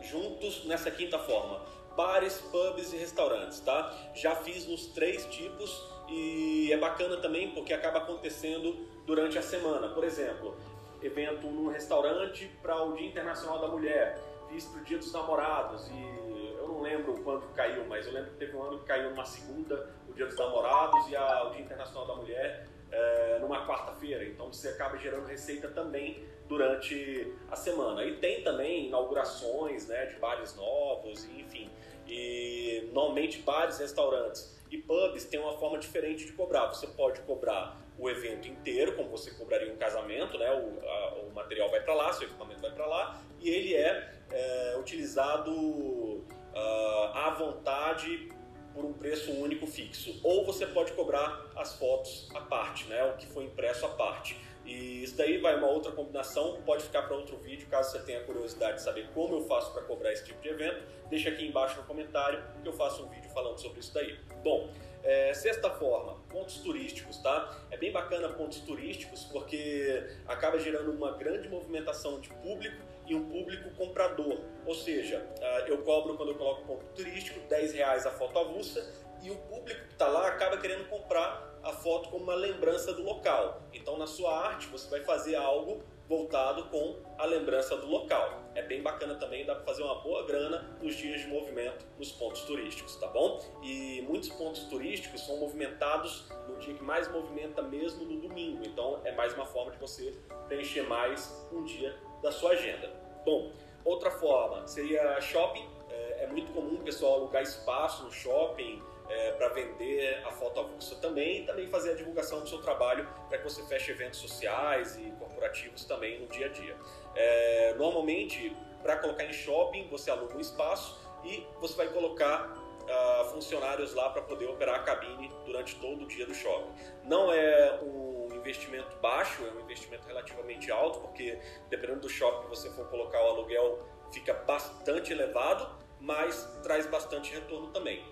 [0.01, 1.61] juntos nessa quinta forma:
[1.95, 4.11] bares, pubs e restaurantes, tá?
[4.13, 9.89] Já fiz nos três tipos e é bacana também porque acaba acontecendo durante a semana.
[9.89, 10.55] Por exemplo,
[11.01, 15.89] evento num restaurante para o Dia Internacional da Mulher, fiz para o Dia dos Namorados
[15.89, 19.09] e eu não lembro quando caiu, mas eu lembro que teve um ano que caiu
[19.09, 23.65] numa segunda, o Dia dos Namorados e a, o Dia Internacional da Mulher é, numa
[23.65, 24.23] quarta-feira.
[24.25, 28.05] Então você acaba gerando receita também durante a semana.
[28.05, 31.67] E tem também inaugurações né, de bares novos, enfim.
[32.07, 36.67] E normalmente bares, restaurantes e pubs têm uma forma diferente de cobrar.
[36.67, 40.49] Você pode cobrar o evento inteiro, como você cobraria um casamento, né?
[40.51, 44.13] O, a, o material vai para lá, seu equipamento vai para lá, e ele é,
[44.31, 48.29] é utilizado uh, à vontade
[48.73, 50.19] por um preço único fixo.
[50.23, 53.03] Ou você pode cobrar as fotos à parte, né?
[53.03, 54.39] O que foi impresso à parte.
[54.65, 58.21] E isso daí vai uma outra combinação, pode ficar para outro vídeo, caso você tenha
[58.21, 61.77] curiosidade de saber como eu faço para cobrar esse tipo de evento, deixa aqui embaixo
[61.77, 64.19] no comentário que eu faço um vídeo falando sobre isso daí.
[64.43, 64.69] Bom,
[65.03, 67.57] é, sexta forma, pontos turísticos, tá?
[67.71, 73.27] É bem bacana pontos turísticos porque acaba gerando uma grande movimentação de público e um
[73.29, 74.39] público comprador.
[74.65, 78.93] Ou seja, ah, eu cobro quando eu coloco ponto turístico 10 reais a foto avulsa
[79.23, 83.03] e o público que está lá acaba querendo comprar a foto como uma lembrança do
[83.03, 83.61] local.
[83.73, 88.41] Então, na sua arte, você vai fazer algo voltado com a lembrança do local.
[88.55, 92.11] É bem bacana também, dá para fazer uma boa grana nos dias de movimento nos
[92.11, 93.39] pontos turísticos, tá bom?
[93.61, 98.63] E muitos pontos turísticos são movimentados no dia que mais movimenta mesmo no domingo.
[98.65, 100.11] Então, é mais uma forma de você
[100.47, 102.91] preencher mais um dia da sua agenda.
[103.23, 103.51] Bom,
[103.85, 105.69] outra forma seria shopping.
[105.91, 110.59] É, é muito comum o pessoal alugar espaço no shopping, é, para vender a foto
[110.59, 114.19] avulsa também e também fazer a divulgação do seu trabalho para que você feche eventos
[114.19, 116.77] sociais e corporativos também no dia a dia.
[117.15, 122.55] É, normalmente, para colocar em shopping, você aluga um espaço e você vai colocar
[122.89, 126.71] uh, funcionários lá para poder operar a cabine durante todo o dia do shopping.
[127.03, 132.49] Não é um investimento baixo, é um investimento relativamente alto, porque dependendo do shopping que
[132.49, 135.69] você for colocar o aluguel fica bastante elevado,
[135.99, 138.03] mas traz bastante retorno também.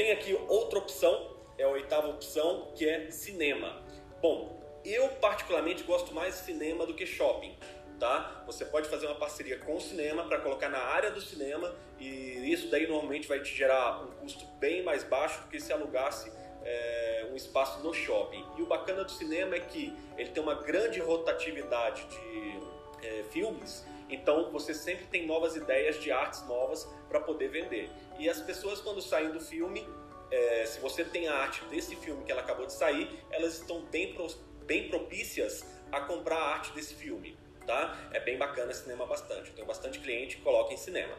[0.00, 3.82] Tem aqui outra opção, é a oitava opção, que é cinema.
[4.22, 7.54] Bom, eu particularmente gosto mais de cinema do que shopping.
[7.98, 8.42] Tá?
[8.46, 12.50] Você pode fazer uma parceria com o cinema para colocar na área do cinema e
[12.50, 16.32] isso daí normalmente vai te gerar um custo bem mais baixo do que se alugasse
[16.64, 18.42] é, um espaço no shopping.
[18.56, 23.84] E o bacana do cinema é que ele tem uma grande rotatividade de é, filmes
[24.10, 27.90] então você sempre tem novas ideias de artes novas para poder vender.
[28.18, 29.86] E as pessoas quando saem do filme,
[30.30, 33.82] é, se você tem a arte desse filme que ela acabou de sair, elas estão
[33.86, 34.26] bem, pro,
[34.64, 37.36] bem propícias a comprar a arte desse filme.
[37.66, 38.10] Tá?
[38.12, 39.50] É bem bacana cinema bastante.
[39.50, 41.14] Eu tenho bastante cliente que coloca em cinema.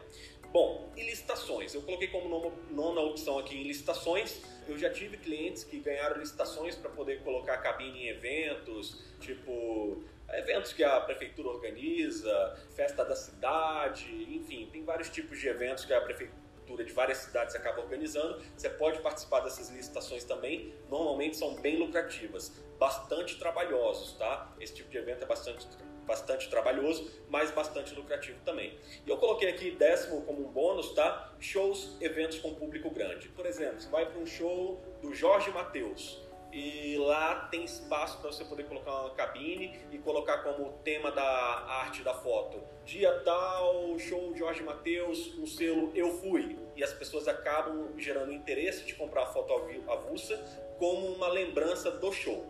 [0.52, 1.72] Bom, e licitações?
[1.72, 4.42] Eu coloquei como nona opção aqui em licitações.
[4.68, 10.72] Eu já tive clientes que ganharam licitações para poder colocar cabine em eventos, tipo eventos
[10.72, 16.00] que a prefeitura organiza, festa da cidade, enfim, tem vários tipos de eventos que a
[16.00, 18.42] prefeitura de várias cidades acaba organizando.
[18.56, 20.74] Você pode participar dessas licitações também.
[20.88, 24.54] Normalmente são bem lucrativas, bastante trabalhosos, tá?
[24.58, 25.66] Esse tipo de evento é bastante
[26.06, 28.76] bastante trabalhoso, mas bastante lucrativo também.
[29.06, 31.32] E eu coloquei aqui décimo como um bônus, tá?
[31.38, 33.28] Shows, eventos com público grande.
[33.28, 36.20] Por exemplo, você vai para um show do Jorge Mateus
[36.52, 41.22] e lá tem espaço para você poder colocar uma cabine e colocar como tema da
[41.22, 42.62] arte da foto.
[42.84, 46.58] Dia tal, show Jorge Mateus, no selo Eu Fui.
[46.76, 49.52] E as pessoas acabam gerando interesse de comprar a foto
[49.88, 50.36] avulsa
[50.78, 52.46] como uma lembrança do show.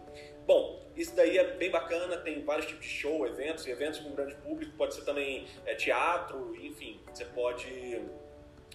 [0.47, 4.35] Bom, isso daí é bem bacana, tem vários tipos de show, eventos, eventos com grande
[4.37, 8.03] público, pode ser também é, teatro, enfim, você pode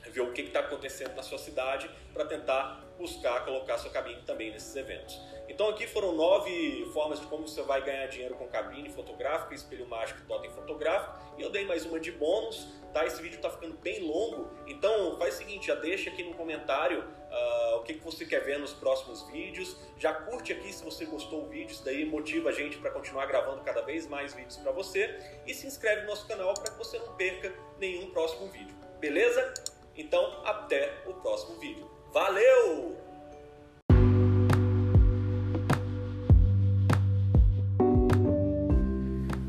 [0.10, 4.52] ver o que está acontecendo na sua cidade para tentar buscar colocar sua cabine também
[4.52, 5.20] nesses eventos.
[5.48, 9.88] Então aqui foram nove formas de como você vai ganhar dinheiro com cabine fotográfica, espelho
[9.88, 11.16] mágico totem fotográfico.
[11.38, 13.06] E eu dei mais uma de bônus, tá?
[13.06, 17.00] Esse vídeo está ficando bem longo, então faz o seguinte, já deixa aqui no comentário
[17.02, 19.78] uh, o que, que você quer ver nos próximos vídeos.
[19.98, 23.28] Já curte aqui se você gostou do vídeo, isso daí motiva a gente para continuar
[23.28, 25.18] gravando cada vez mais vídeos para você.
[25.46, 28.76] E se inscreve no nosso canal para que você não perca nenhum próximo vídeo.
[29.00, 29.54] Beleza?
[29.98, 31.88] Então até o próximo vídeo.
[32.14, 32.96] Valeu!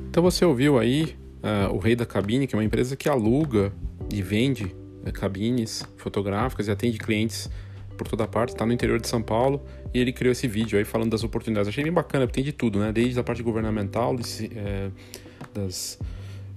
[0.08, 3.72] Então você ouviu aí uh, o Rei da Cabine, que é uma empresa que aluga
[4.10, 4.74] e vende
[5.06, 7.50] uh, cabines fotográficas e atende clientes
[7.96, 9.60] por toda parte, está no interior de São Paulo,
[9.92, 11.68] e ele criou esse vídeo aí falando das oportunidades.
[11.68, 12.92] Achei bem bacana, tem de tudo, né?
[12.92, 14.16] Desde a parte governamental,
[14.54, 14.90] é,
[15.52, 15.98] das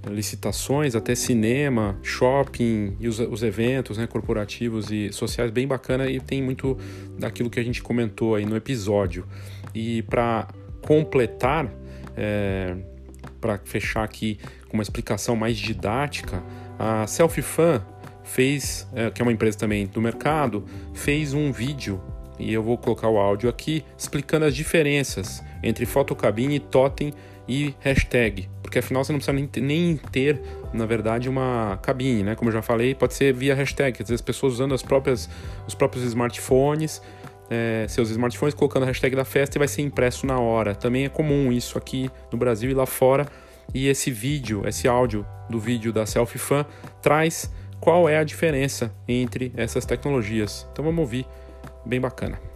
[0.09, 6.19] licitações, até cinema, shopping e os, os, eventos né, corporativos e sociais, bem bacana e
[6.19, 6.77] tem muito
[7.19, 9.25] daquilo que a gente comentou aí no episódio.
[9.75, 10.47] E para
[10.81, 11.71] completar,
[12.17, 12.75] é,
[13.39, 16.43] para fechar aqui com uma explicação mais didática,
[16.79, 17.85] a Selfie-Fan
[18.23, 22.01] fez, é, que é uma empresa também do mercado, fez um vídeo
[22.39, 27.13] e eu vou colocar o áudio aqui explicando as diferenças entre fotocabine, totem
[27.47, 30.41] e hashtag, porque afinal você não precisa nem ter, nem ter,
[30.71, 32.35] na verdade, uma cabine, né?
[32.35, 35.29] Como eu já falei, pode ser via hashtag, às vezes pessoas usando as próprias,
[35.67, 37.01] os próprios smartphones
[37.49, 40.73] é, seus smartphones colocando a hashtag da festa e vai ser impresso na hora.
[40.73, 43.27] Também é comum isso aqui no Brasil e lá fora.
[43.73, 46.65] E esse vídeo, esse áudio do vídeo da Selfie Fan
[47.01, 47.51] traz
[47.81, 50.65] qual é a diferença entre essas tecnologias.
[50.71, 51.25] Então vamos ouvir,
[51.85, 52.50] bem bacana.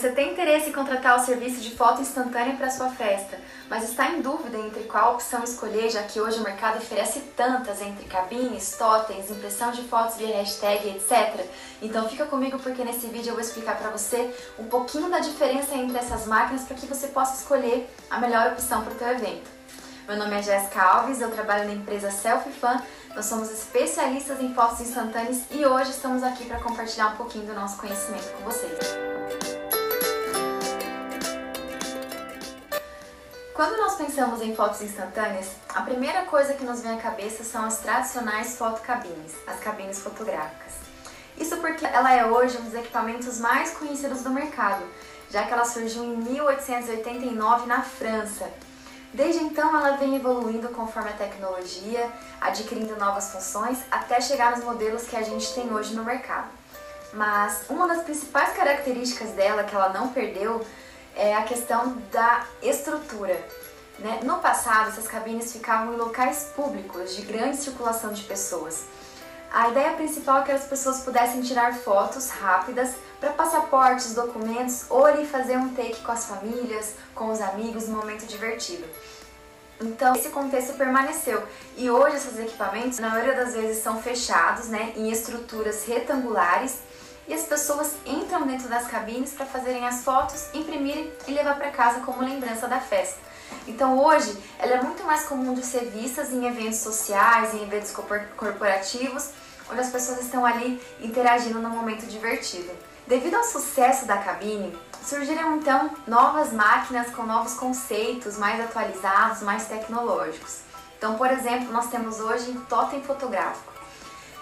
[0.00, 3.38] Você tem interesse em contratar o serviço de foto instantânea para sua festa,
[3.68, 7.82] mas está em dúvida entre qual opção escolher, já que hoje o mercado oferece tantas
[7.82, 11.44] entre cabines, totens, impressão de fotos via hashtag, etc.
[11.82, 15.74] Então fica comigo porque nesse vídeo eu vou explicar para você um pouquinho da diferença
[15.74, 19.50] entre essas máquinas para que você possa escolher a melhor opção para o seu evento.
[20.08, 22.82] Meu nome é Jéssica Alves, eu trabalho na empresa Selfie Fan.
[23.14, 27.52] Nós somos especialistas em fotos instantâneas e hoje estamos aqui para compartilhar um pouquinho do
[27.52, 29.19] nosso conhecimento com vocês.
[33.60, 37.62] Quando nós pensamos em fotos instantâneas, a primeira coisa que nos vem à cabeça são
[37.62, 40.72] as tradicionais fotocabines, as cabines fotográficas.
[41.36, 44.82] Isso porque ela é hoje um dos equipamentos mais conhecidos do mercado,
[45.30, 48.50] já que ela surgiu em 1889 na França.
[49.12, 55.02] Desde então, ela vem evoluindo conforme a tecnologia, adquirindo novas funções, até chegar nos modelos
[55.02, 56.48] que a gente tem hoje no mercado.
[57.12, 60.64] Mas uma das principais características dela, que ela não perdeu,
[61.20, 63.38] é a questão da estrutura.
[63.98, 64.20] Né?
[64.24, 68.84] No passado, essas cabines ficavam em locais públicos de grande circulação de pessoas.
[69.52, 75.04] A ideia principal é que as pessoas pudessem tirar fotos rápidas para passaportes, documentos ou
[75.04, 78.84] ali fazer um take com as famílias, com os amigos, um momento divertido.
[79.78, 81.42] Então, esse contexto permaneceu
[81.76, 86.78] e hoje esses equipamentos, na maioria das vezes, são fechados né, em estruturas retangulares
[87.30, 91.70] e as pessoas entram dentro das cabines para fazerem as fotos, imprimirem e levar para
[91.70, 93.20] casa como lembrança da festa.
[93.68, 97.92] Então hoje ela é muito mais comum de ser vistas em eventos sociais, em eventos
[98.36, 99.30] corporativos,
[99.70, 102.68] onde as pessoas estão ali interagindo num momento divertido.
[103.06, 109.66] Devido ao sucesso da cabine, surgiram então novas máquinas com novos conceitos, mais atualizados, mais
[109.68, 110.62] tecnológicos.
[110.98, 113.72] Então, por exemplo, nós temos hoje o totem fotográfico.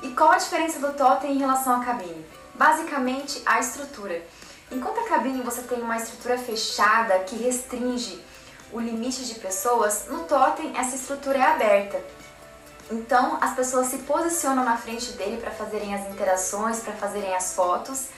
[0.02, 2.37] E qual a diferença do totem em relação à cabine?
[2.58, 4.20] Basicamente, a estrutura.
[4.70, 8.20] Enquanto a cabine você tem uma estrutura fechada que restringe
[8.72, 12.02] o limite de pessoas, no totem essa estrutura é aberta.
[12.90, 17.54] Então as pessoas se posicionam na frente dele para fazerem as interações, para fazerem as
[17.54, 18.08] fotos.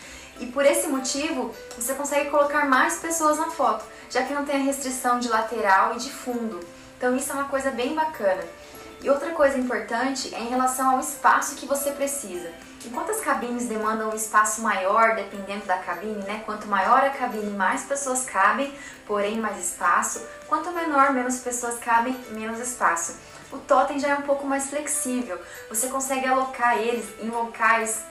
[0.41, 4.57] E por esse motivo, você consegue colocar mais pessoas na foto, já que não tem
[4.57, 6.61] a restrição de lateral e de fundo.
[6.97, 8.43] Então isso é uma coisa bem bacana.
[9.03, 12.51] E outra coisa importante é em relação ao espaço que você precisa.
[12.85, 16.43] Enquanto as cabines demandam um espaço maior, dependendo da cabine, né?
[16.47, 18.75] Quanto maior a cabine, mais pessoas cabem,
[19.07, 20.27] porém mais espaço.
[20.49, 23.17] Quanto menor, menos pessoas cabem, menos espaço.
[23.53, 25.39] O totem já é um pouco mais flexível.
[25.69, 28.03] Você consegue alocar eles em locais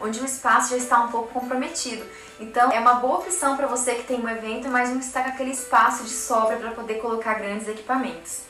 [0.00, 2.04] onde o espaço já está um pouco comprometido.
[2.40, 5.30] Então é uma boa opção para você que tem um evento, mas não está com
[5.30, 8.40] aquele espaço de sobra para poder colocar grandes equipamentos.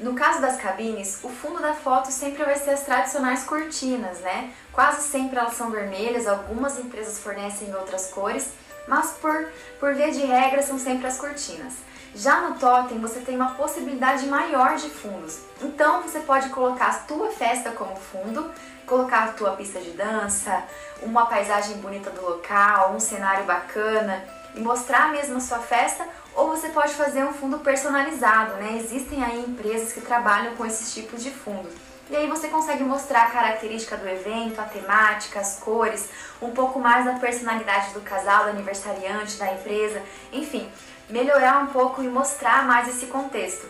[0.00, 4.52] No caso das cabines, o fundo da foto sempre vai ser as tradicionais cortinas, né?
[4.72, 8.50] Quase sempre elas são vermelhas, algumas empresas fornecem outras cores,
[8.88, 11.74] mas por, por via de regra são sempre as cortinas.
[12.14, 15.38] Já no Totem você tem uma possibilidade maior de fundos.
[15.60, 18.50] Então você pode colocar a tua festa como fundo,
[18.86, 20.62] colocar a tua pista de dança,
[21.02, 24.24] uma paisagem bonita do local, um cenário bacana
[24.54, 28.76] e mostrar mesmo a sua festa, ou você pode fazer um fundo personalizado, né?
[28.76, 31.72] Existem aí empresas que trabalham com esses tipos de fundos.
[32.10, 36.08] E aí você consegue mostrar a característica do evento, a temática, as cores,
[36.42, 40.68] um pouco mais da personalidade do casal, do aniversariante, da empresa, enfim,
[41.08, 43.66] melhorar um pouco e mostrar mais esse contexto.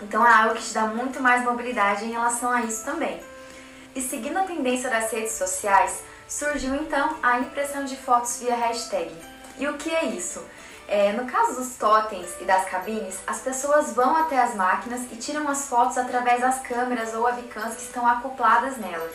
[0.00, 3.20] Então é algo que te dá muito mais mobilidade em relação a isso também.
[3.94, 9.10] E seguindo a tendência das redes sociais, surgiu então a impressão de fotos via hashtag.
[9.58, 10.44] E o que é isso?
[10.90, 15.16] É, no caso dos totens e das cabines, as pessoas vão até as máquinas e
[15.16, 19.06] tiram as fotos através das câmeras ou webcams que estão acopladas nela.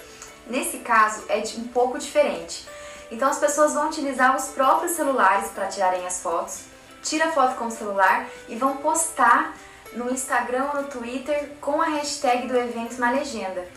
[0.45, 2.67] Nesse caso é um pouco diferente.
[3.09, 6.65] Então as pessoas vão utilizar os próprios celulares para tirarem as fotos,
[7.01, 9.55] tira foto com o celular e vão postar
[9.93, 13.67] no Instagram ou no Twitter com a hashtag do evento na legenda.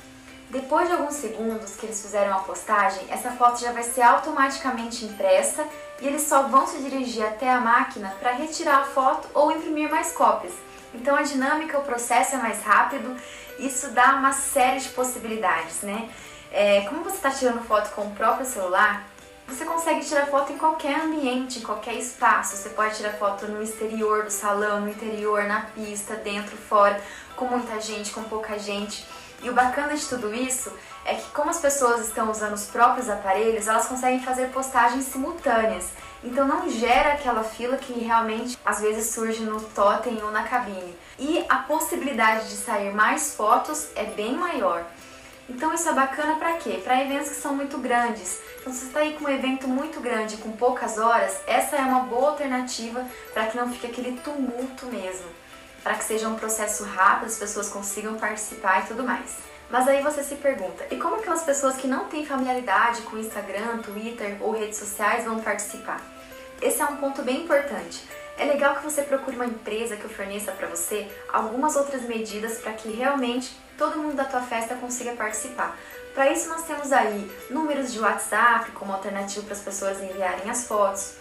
[0.50, 5.04] Depois de alguns segundos que eles fizeram a postagem, essa foto já vai ser automaticamente
[5.04, 5.66] impressa
[6.00, 9.90] e eles só vão se dirigir até a máquina para retirar a foto ou imprimir
[9.90, 10.52] mais cópias.
[10.94, 13.16] Então a dinâmica, o processo é mais rápido,
[13.58, 16.08] isso dá uma série de possibilidades, né?
[16.52, 19.04] É, como você está tirando foto com o próprio celular,
[19.46, 22.56] você consegue tirar foto em qualquer ambiente, em qualquer espaço.
[22.56, 27.00] Você pode tirar foto no exterior do salão, no interior, na pista, dentro, fora,
[27.36, 29.06] com muita gente, com pouca gente.
[29.42, 30.72] E o bacana de tudo isso
[31.06, 35.86] é que como as pessoas estão usando os próprios aparelhos, elas conseguem fazer postagens simultâneas.
[36.22, 40.96] Então não gera aquela fila que realmente às vezes surge no totem ou na cabine.
[41.18, 44.84] E a possibilidade de sair mais fotos é bem maior.
[45.48, 46.80] Então isso é bacana para quê?
[46.82, 48.40] Para eventos que são muito grandes.
[48.60, 51.82] Então se você está aí com um evento muito grande com poucas horas, essa é
[51.82, 55.46] uma boa alternativa para que não fique aquele tumulto mesmo
[55.86, 59.36] para que seja um processo rápido, as pessoas consigam participar e tudo mais.
[59.68, 63.78] Mas aí você se pergunta, e como aquelas pessoas que não têm familiaridade com Instagram,
[63.78, 66.00] Twitter ou redes sociais vão participar?
[66.62, 68.02] Esse é um ponto bem importante.
[68.38, 72.72] É legal que você procure uma empresa que ofereça para você algumas outras medidas para
[72.72, 75.76] que realmente todo mundo da tua festa consiga participar.
[76.14, 80.66] Para isso nós temos aí números de WhatsApp como alternativa para as pessoas enviarem as
[80.66, 81.14] fotos,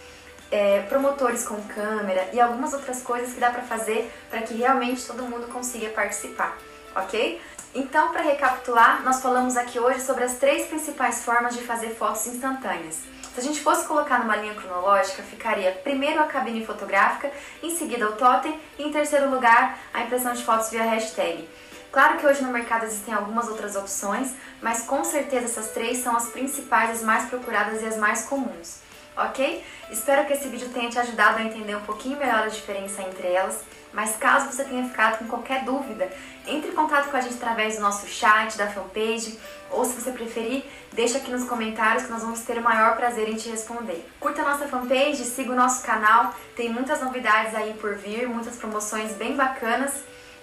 [0.50, 5.06] é, promotores com câmera e algumas outras coisas que dá para fazer para que realmente
[5.06, 6.56] todo mundo consiga participar,
[6.94, 7.40] ok?
[7.78, 12.26] Então, para recapitular, nós falamos aqui hoje sobre as três principais formas de fazer fotos
[12.26, 13.02] instantâneas.
[13.34, 17.30] Se a gente fosse colocar numa linha cronológica, ficaria primeiro a cabine fotográfica,
[17.62, 21.46] em seguida o totem e em terceiro lugar a impressão de fotos via hashtag.
[21.92, 26.16] Claro que hoje no mercado existem algumas outras opções, mas com certeza essas três são
[26.16, 28.85] as principais, as mais procuradas e as mais comuns
[29.16, 29.64] ok?
[29.90, 33.28] Espero que esse vídeo tenha te ajudado a entender um pouquinho melhor a diferença entre
[33.28, 33.60] elas,
[33.92, 36.10] mas caso você tenha ficado com qualquer dúvida,
[36.46, 39.38] entre em contato com a gente através do nosso chat, da fanpage,
[39.70, 43.28] ou se você preferir, deixa aqui nos comentários que nós vamos ter o maior prazer
[43.28, 44.06] em te responder.
[44.20, 48.56] Curta a nossa fanpage, siga o nosso canal, tem muitas novidades aí por vir, muitas
[48.56, 49.92] promoções bem bacanas.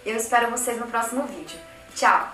[0.05, 1.59] Eu espero vocês no próximo vídeo.
[1.95, 2.33] Tchau!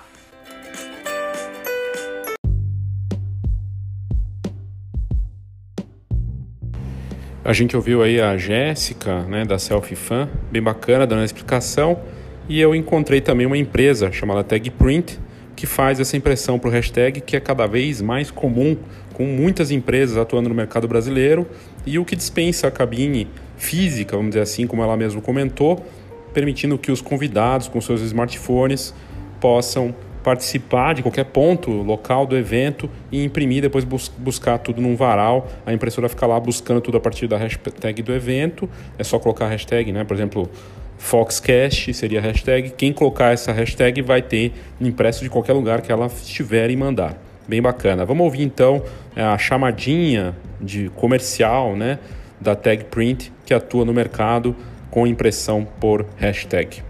[7.50, 12.00] A gente ouviu aí a Jéssica, né, da Selfie Fan, bem bacana, dando a explicação.
[12.47, 15.20] E eu encontrei também uma empresa chamada Tag Print,
[15.56, 18.78] que faz essa impressão para o hashtag, que é cada vez mais comum,
[19.16, 21.47] com muitas empresas atuando no mercado brasileiro,
[21.88, 23.28] e o que dispensa a cabine
[23.58, 25.84] física, vamos dizer assim, como ela mesmo comentou,
[26.32, 28.93] permitindo que os convidados com seus smartphones
[29.41, 34.95] possam participar de qualquer ponto local do evento e imprimir, depois bus buscar tudo num
[34.95, 35.47] varal.
[35.65, 38.70] A impressora fica lá buscando tudo a partir da hashtag do evento.
[38.97, 40.03] É só colocar a hashtag, né?
[40.03, 40.49] Por exemplo,
[40.97, 42.72] Foxcast seria a hashtag.
[42.72, 47.17] Quem colocar essa hashtag vai ter impresso de qualquer lugar que ela estiver e mandar.
[47.47, 48.05] Bem bacana.
[48.05, 48.84] Vamos ouvir então
[49.15, 51.97] é, a chamadinha de comercial, né?
[52.39, 54.55] Da Tag Print que atua no mercado
[54.91, 56.89] com impressão por hashtag.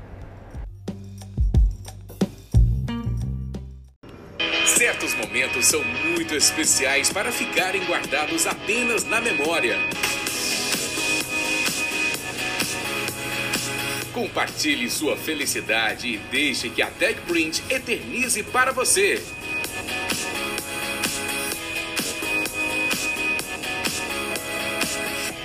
[5.60, 9.78] Momentos são muito especiais para ficarem guardados apenas na memória.
[14.14, 19.22] Compartilhe sua felicidade e deixe que a Tag Print eternize para você.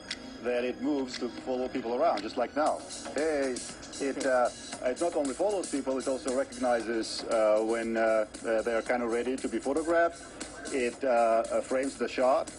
[0.43, 2.79] that it moves to follow people around, just like now.
[3.15, 3.55] Hey,
[4.01, 4.49] it uh,
[4.85, 9.03] it not only follows people, it also recognizes uh, when uh, uh, they are kind
[9.03, 10.23] of ready to be photographed.
[10.73, 12.51] It uh, uh, frames the shot,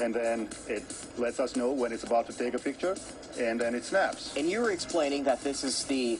[0.00, 0.84] and then it
[1.16, 2.96] lets us know when it's about to take a picture,
[3.38, 4.36] and then it snaps.
[4.36, 6.18] And you were explaining that this is the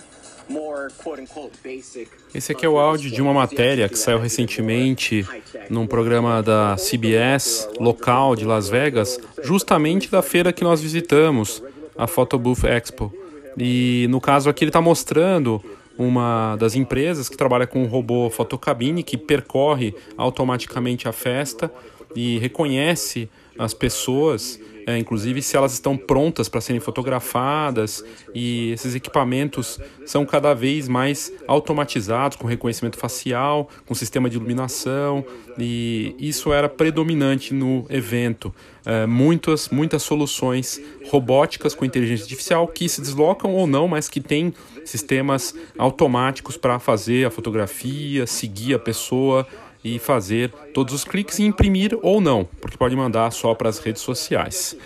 [2.35, 5.27] Esse aqui é o áudio de uma matéria que saiu recentemente
[5.69, 11.63] num programa da CBS local de Las Vegas, justamente da feira que nós visitamos,
[11.97, 13.13] a Photobooth Expo.
[13.57, 15.63] E no caso aqui ele está mostrando
[15.99, 21.71] uma das empresas que trabalha com um robô fotocabine que percorre automaticamente a festa
[22.15, 23.29] e reconhece
[23.59, 28.05] as pessoas, é, inclusive se elas estão prontas para serem fotografadas,
[28.35, 35.25] e esses equipamentos são cada vez mais automatizados, com reconhecimento facial, com sistema de iluminação,
[35.59, 38.55] e isso era predominante no evento.
[38.85, 44.21] É, muitas, muitas soluções robóticas com inteligência artificial que se deslocam ou não, mas que
[44.21, 44.53] têm
[44.85, 49.47] sistemas automáticos para fazer a fotografia, seguir a pessoa
[49.85, 53.79] e fazer todos os cliques e imprimir ou não, porque pode mandar só para as
[53.79, 54.77] redes sociais.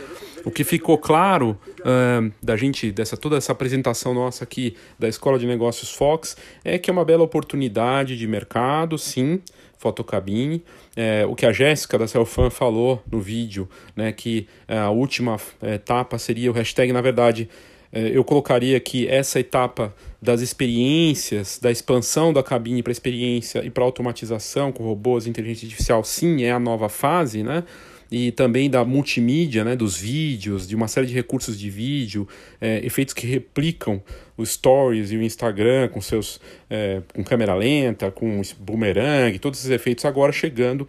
[0.45, 5.41] O que ficou claro uh, da gente, dessa toda essa apresentação nossa aqui da Escola
[5.41, 9.41] de Negócios Fox, é que é uma bela oportunidade de mercado, sim,
[9.77, 10.65] fotocabine.
[10.95, 16.17] É, o que a Jéssica da Celfan falou no vídeo, né, que a última etapa
[16.17, 17.49] seria o hashtag, na verdade,
[17.99, 23.85] eu colocaria que essa etapa das experiências, da expansão da cabine para experiência e para
[23.85, 27.65] automatização com robôs e inteligência artificial, sim, é a nova fase, né?
[28.11, 32.29] E também da multimídia, né, dos vídeos, de uma série de recursos de vídeo,
[32.61, 34.01] é, efeitos que replicam
[34.37, 36.41] os stories e o Instagram com seus
[36.71, 40.87] é, com câmera lenta, com boomerang, todos esses efeitos agora chegando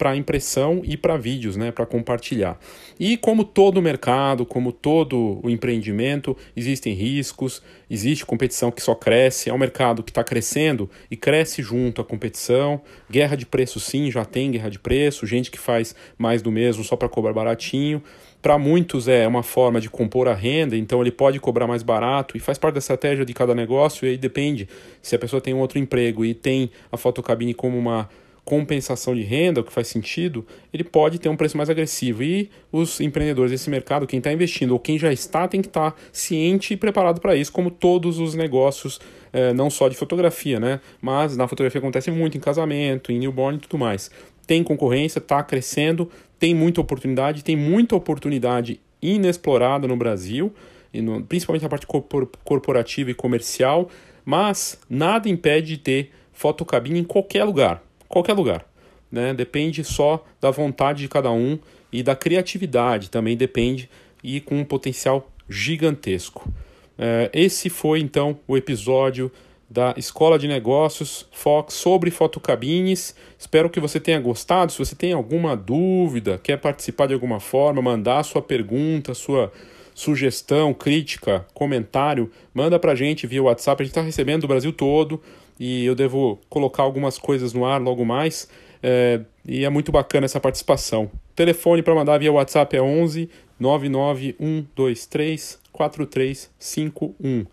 [0.00, 2.58] para impressão e para vídeos, né, para compartilhar.
[2.98, 9.50] E como todo mercado, como todo o empreendimento, existem riscos, existe competição que só cresce,
[9.50, 12.80] é um mercado que está crescendo e cresce junto à competição.
[13.10, 16.82] Guerra de preço, sim, já tem guerra de preço, gente que faz mais do mesmo
[16.82, 18.02] só para cobrar baratinho.
[18.40, 22.38] Para muitos é uma forma de compor a renda, então ele pode cobrar mais barato
[22.38, 24.06] e faz parte da estratégia de cada negócio.
[24.06, 24.66] E aí depende
[25.02, 28.08] se a pessoa tem um outro emprego e tem a fotocabine como uma
[28.50, 32.24] compensação de renda, o que faz sentido, ele pode ter um preço mais agressivo.
[32.24, 35.92] E os empreendedores desse mercado, quem está investindo ou quem já está, tem que estar
[35.92, 38.98] tá ciente e preparado para isso, como todos os negócios,
[39.32, 40.80] eh, não só de fotografia, né?
[41.00, 44.10] Mas na fotografia acontece muito em casamento, em newborn e tudo mais.
[44.48, 50.52] Tem concorrência, está crescendo, tem muita oportunidade, tem muita oportunidade inexplorada no Brasil,
[50.92, 53.88] e no, principalmente na parte corporativa e comercial,
[54.24, 58.66] mas nada impede de ter fotocabine em qualquer lugar qualquer lugar.
[59.10, 59.32] Né?
[59.32, 61.58] Depende só da vontade de cada um
[61.90, 63.88] e da criatividade também depende
[64.22, 66.52] e com um potencial gigantesco.
[66.98, 69.32] É, esse foi então o episódio
[69.68, 73.14] da Escola de Negócios Fox sobre fotocabines.
[73.38, 74.72] Espero que você tenha gostado.
[74.72, 79.52] Se você tem alguma dúvida, quer participar de alguma forma, mandar sua pergunta, sua
[79.94, 83.82] sugestão, crítica, comentário, manda pra gente via WhatsApp.
[83.82, 85.22] A gente está recebendo do Brasil todo
[85.60, 88.48] e eu devo colocar algumas coisas no ar logo mais.
[88.82, 91.04] É, e é muito bacana essa participação.
[91.04, 93.28] O telefone para mandar via WhatsApp é 11
[93.60, 97.44] 99123 4351.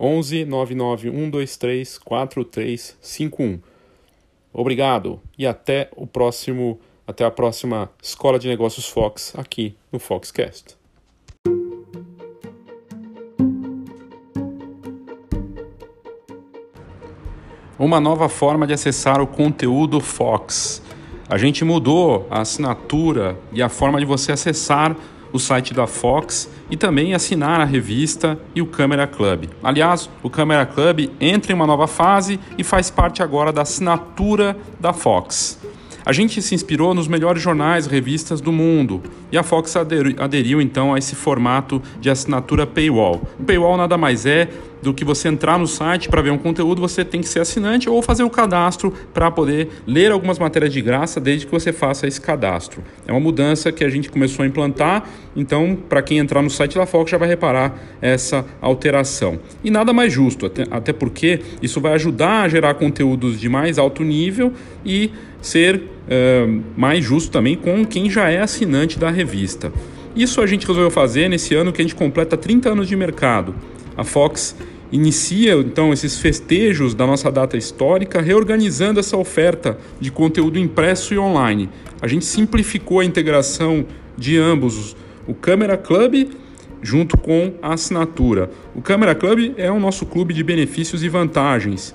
[0.00, 3.60] 11 99123 4351.
[4.52, 10.83] Obrigado e até o próximo, até a próxima Escola de Negócios Fox aqui no Foxcast.
[17.78, 20.82] Uma nova forma de acessar o conteúdo Fox.
[21.28, 24.94] A gente mudou a assinatura e a forma de você acessar
[25.32, 29.46] o site da Fox e também assinar a revista e o Câmera Club.
[29.62, 34.56] Aliás, o Câmera Club entra em uma nova fase e faz parte agora da assinatura
[34.78, 35.58] da Fox.
[36.06, 39.02] A gente se inspirou nos melhores jornais e revistas do mundo
[39.32, 43.22] e a Fox aderiu, então a esse formato de assinatura paywall.
[43.40, 44.50] O paywall nada mais é
[44.82, 47.88] do que você entrar no site para ver um conteúdo, você tem que ser assinante
[47.88, 52.06] ou fazer o cadastro para poder ler algumas matérias de graça desde que você faça
[52.06, 52.84] esse cadastro.
[53.06, 56.74] É uma mudança que a gente começou a implantar, então para quem entrar no site
[56.74, 59.38] da Fox já vai reparar essa alteração.
[59.64, 64.04] E nada mais justo, até porque isso vai ajudar a gerar conteúdos de mais alto
[64.04, 64.52] nível
[64.84, 69.72] e ser uh, mais justo também com quem já é assinante da revista.
[70.14, 73.54] Isso a gente resolveu fazer nesse ano que a gente completa 30 anos de mercado.
[73.96, 74.56] A Fox
[74.92, 81.18] inicia então esses festejos da nossa data histórica, reorganizando essa oferta de conteúdo impresso e
[81.18, 81.68] online.
[82.00, 83.84] A gente simplificou a integração
[84.16, 84.96] de ambos,
[85.26, 86.28] o Câmera Club
[86.80, 88.50] junto com a assinatura.
[88.74, 91.94] O Câmera Club é o nosso clube de benefícios e vantagens.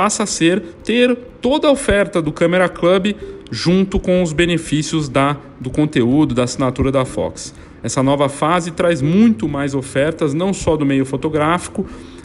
[0.00, 3.14] passa a ser ter toda a oferta do Camera Club
[3.50, 7.54] junto com os benefícios da, do conteúdo, da assinatura da Fox.
[7.82, 11.86] Essa nova fase traz muito mais ofertas, não só do meio fotográfico,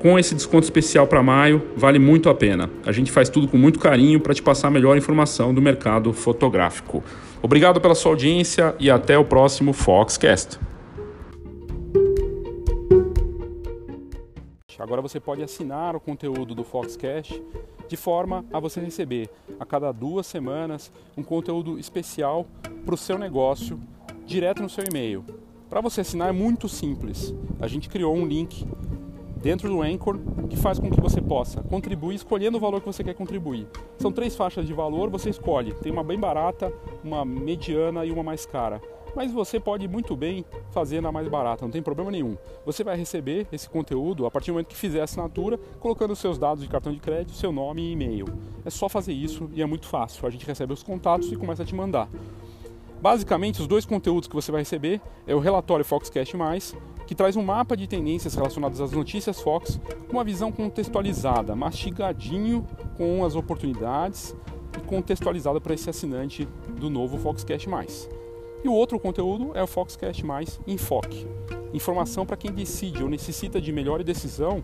[0.00, 2.70] com esse desconto especial para maio, vale muito a pena.
[2.86, 6.10] A gente faz tudo com muito carinho para te passar a melhor informação do mercado
[6.14, 7.04] fotográfico.
[7.42, 10.58] Obrigado pela sua audiência e até o próximo Foxcast.
[14.78, 17.40] Agora você pode assinar o conteúdo do Foxcast
[17.86, 19.28] de forma a você receber
[19.58, 22.46] a cada duas semanas um conteúdo especial
[22.86, 23.78] para o seu negócio
[24.24, 25.22] direto no seu e-mail.
[25.68, 27.34] Para você assinar é muito simples.
[27.60, 28.66] A gente criou um link
[29.40, 30.18] dentro do Anchor
[30.48, 33.66] que faz com que você possa contribuir escolhendo o valor que você quer contribuir.
[33.98, 35.72] São três faixas de valor, você escolhe.
[35.74, 36.72] Tem uma bem barata,
[37.02, 38.80] uma mediana e uma mais cara.
[39.14, 42.36] Mas você pode muito bem fazer na mais barata, não tem problema nenhum.
[42.64, 46.38] Você vai receber esse conteúdo a partir do momento que fizer a assinatura, colocando seus
[46.38, 48.26] dados de cartão de crédito, seu nome e e-mail.
[48.64, 50.26] É só fazer isso e é muito fácil.
[50.26, 52.08] A gente recebe os contatos e começa a te mandar.
[53.00, 56.36] Basicamente, os dois conteúdos que você vai receber é o relatório Foxcast+,
[57.10, 62.64] que traz um mapa de tendências relacionadas às notícias Fox, com uma visão contextualizada, mastigadinho
[62.96, 64.32] com as oportunidades
[64.78, 66.46] e contextualizada para esse assinante
[66.78, 67.68] do novo Foxcast+.
[68.62, 70.22] E o outro conteúdo é o Foxcast+,
[70.68, 71.26] Enfoque.
[71.74, 74.62] Informação para quem decide ou necessita de melhor decisão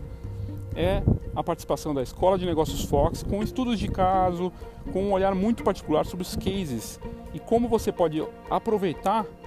[0.73, 1.03] é
[1.35, 4.53] a participação da Escola de Negócios Fox com estudos de caso,
[4.93, 6.97] com um olhar muito particular sobre os cases
[7.33, 9.25] e como você pode aproveitar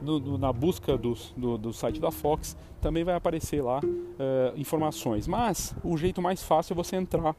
[0.00, 4.56] no, no, na busca do, do, do, site da Fox, também vai aparecer lá uh,
[4.56, 5.26] informações.
[5.26, 7.34] Mas o jeito mais fácil é você entrar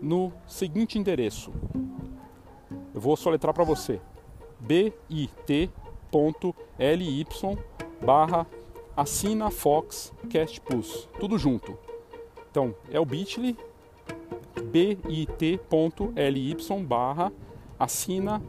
[0.00, 1.52] no seguinte endereço.
[2.94, 4.00] Eu vou soletrar para você:
[4.60, 5.26] bit.ly
[8.04, 8.46] barra
[8.96, 11.76] assina Fox Cast Plus, tudo junto.
[12.50, 13.56] Então, é o bit.ly
[14.70, 16.56] bit.ly
[16.86, 17.32] barra
[17.78, 18.42] assina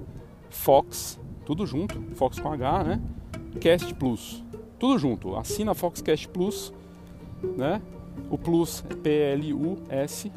[0.49, 3.01] Fox, tudo junto, Fox com H, né?
[3.59, 4.43] Cast Plus,
[4.79, 5.35] tudo junto.
[5.35, 6.73] Assina Fox Cast Plus,
[7.57, 7.81] né?
[8.29, 10.31] O Plus é P-L-U-S.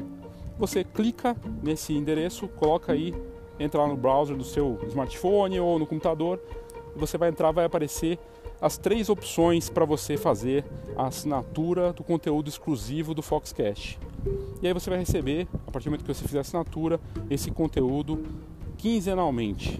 [0.57, 3.13] Você clica nesse endereço, coloca aí,
[3.59, 6.39] entra lá no browser do seu smartphone ou no computador,
[6.95, 8.19] você vai entrar, vai aparecer
[8.61, 10.65] as três opções para você fazer
[10.97, 13.97] a assinatura do conteúdo exclusivo do Foxcast.
[14.61, 16.99] E aí você vai receber, a partir do momento que você fizer a assinatura,
[17.29, 18.21] esse conteúdo
[18.77, 19.79] quinzenalmente,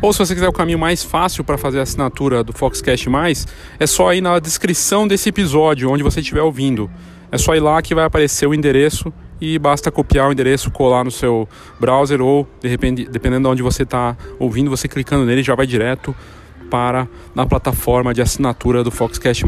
[0.00, 3.48] Ou se você quiser o caminho mais fácil para fazer a assinatura do Foxcast Mais,
[3.80, 6.88] é só ir na descrição desse episódio, onde você estiver ouvindo.
[7.32, 11.04] É só ir lá que vai aparecer o endereço e basta copiar o endereço, colar
[11.04, 11.48] no seu
[11.80, 15.66] browser ou, de repente, dependendo de onde você está ouvindo, você clicando nele já vai
[15.66, 16.14] direto
[16.70, 19.44] para na plataforma de assinatura do Foxcast+.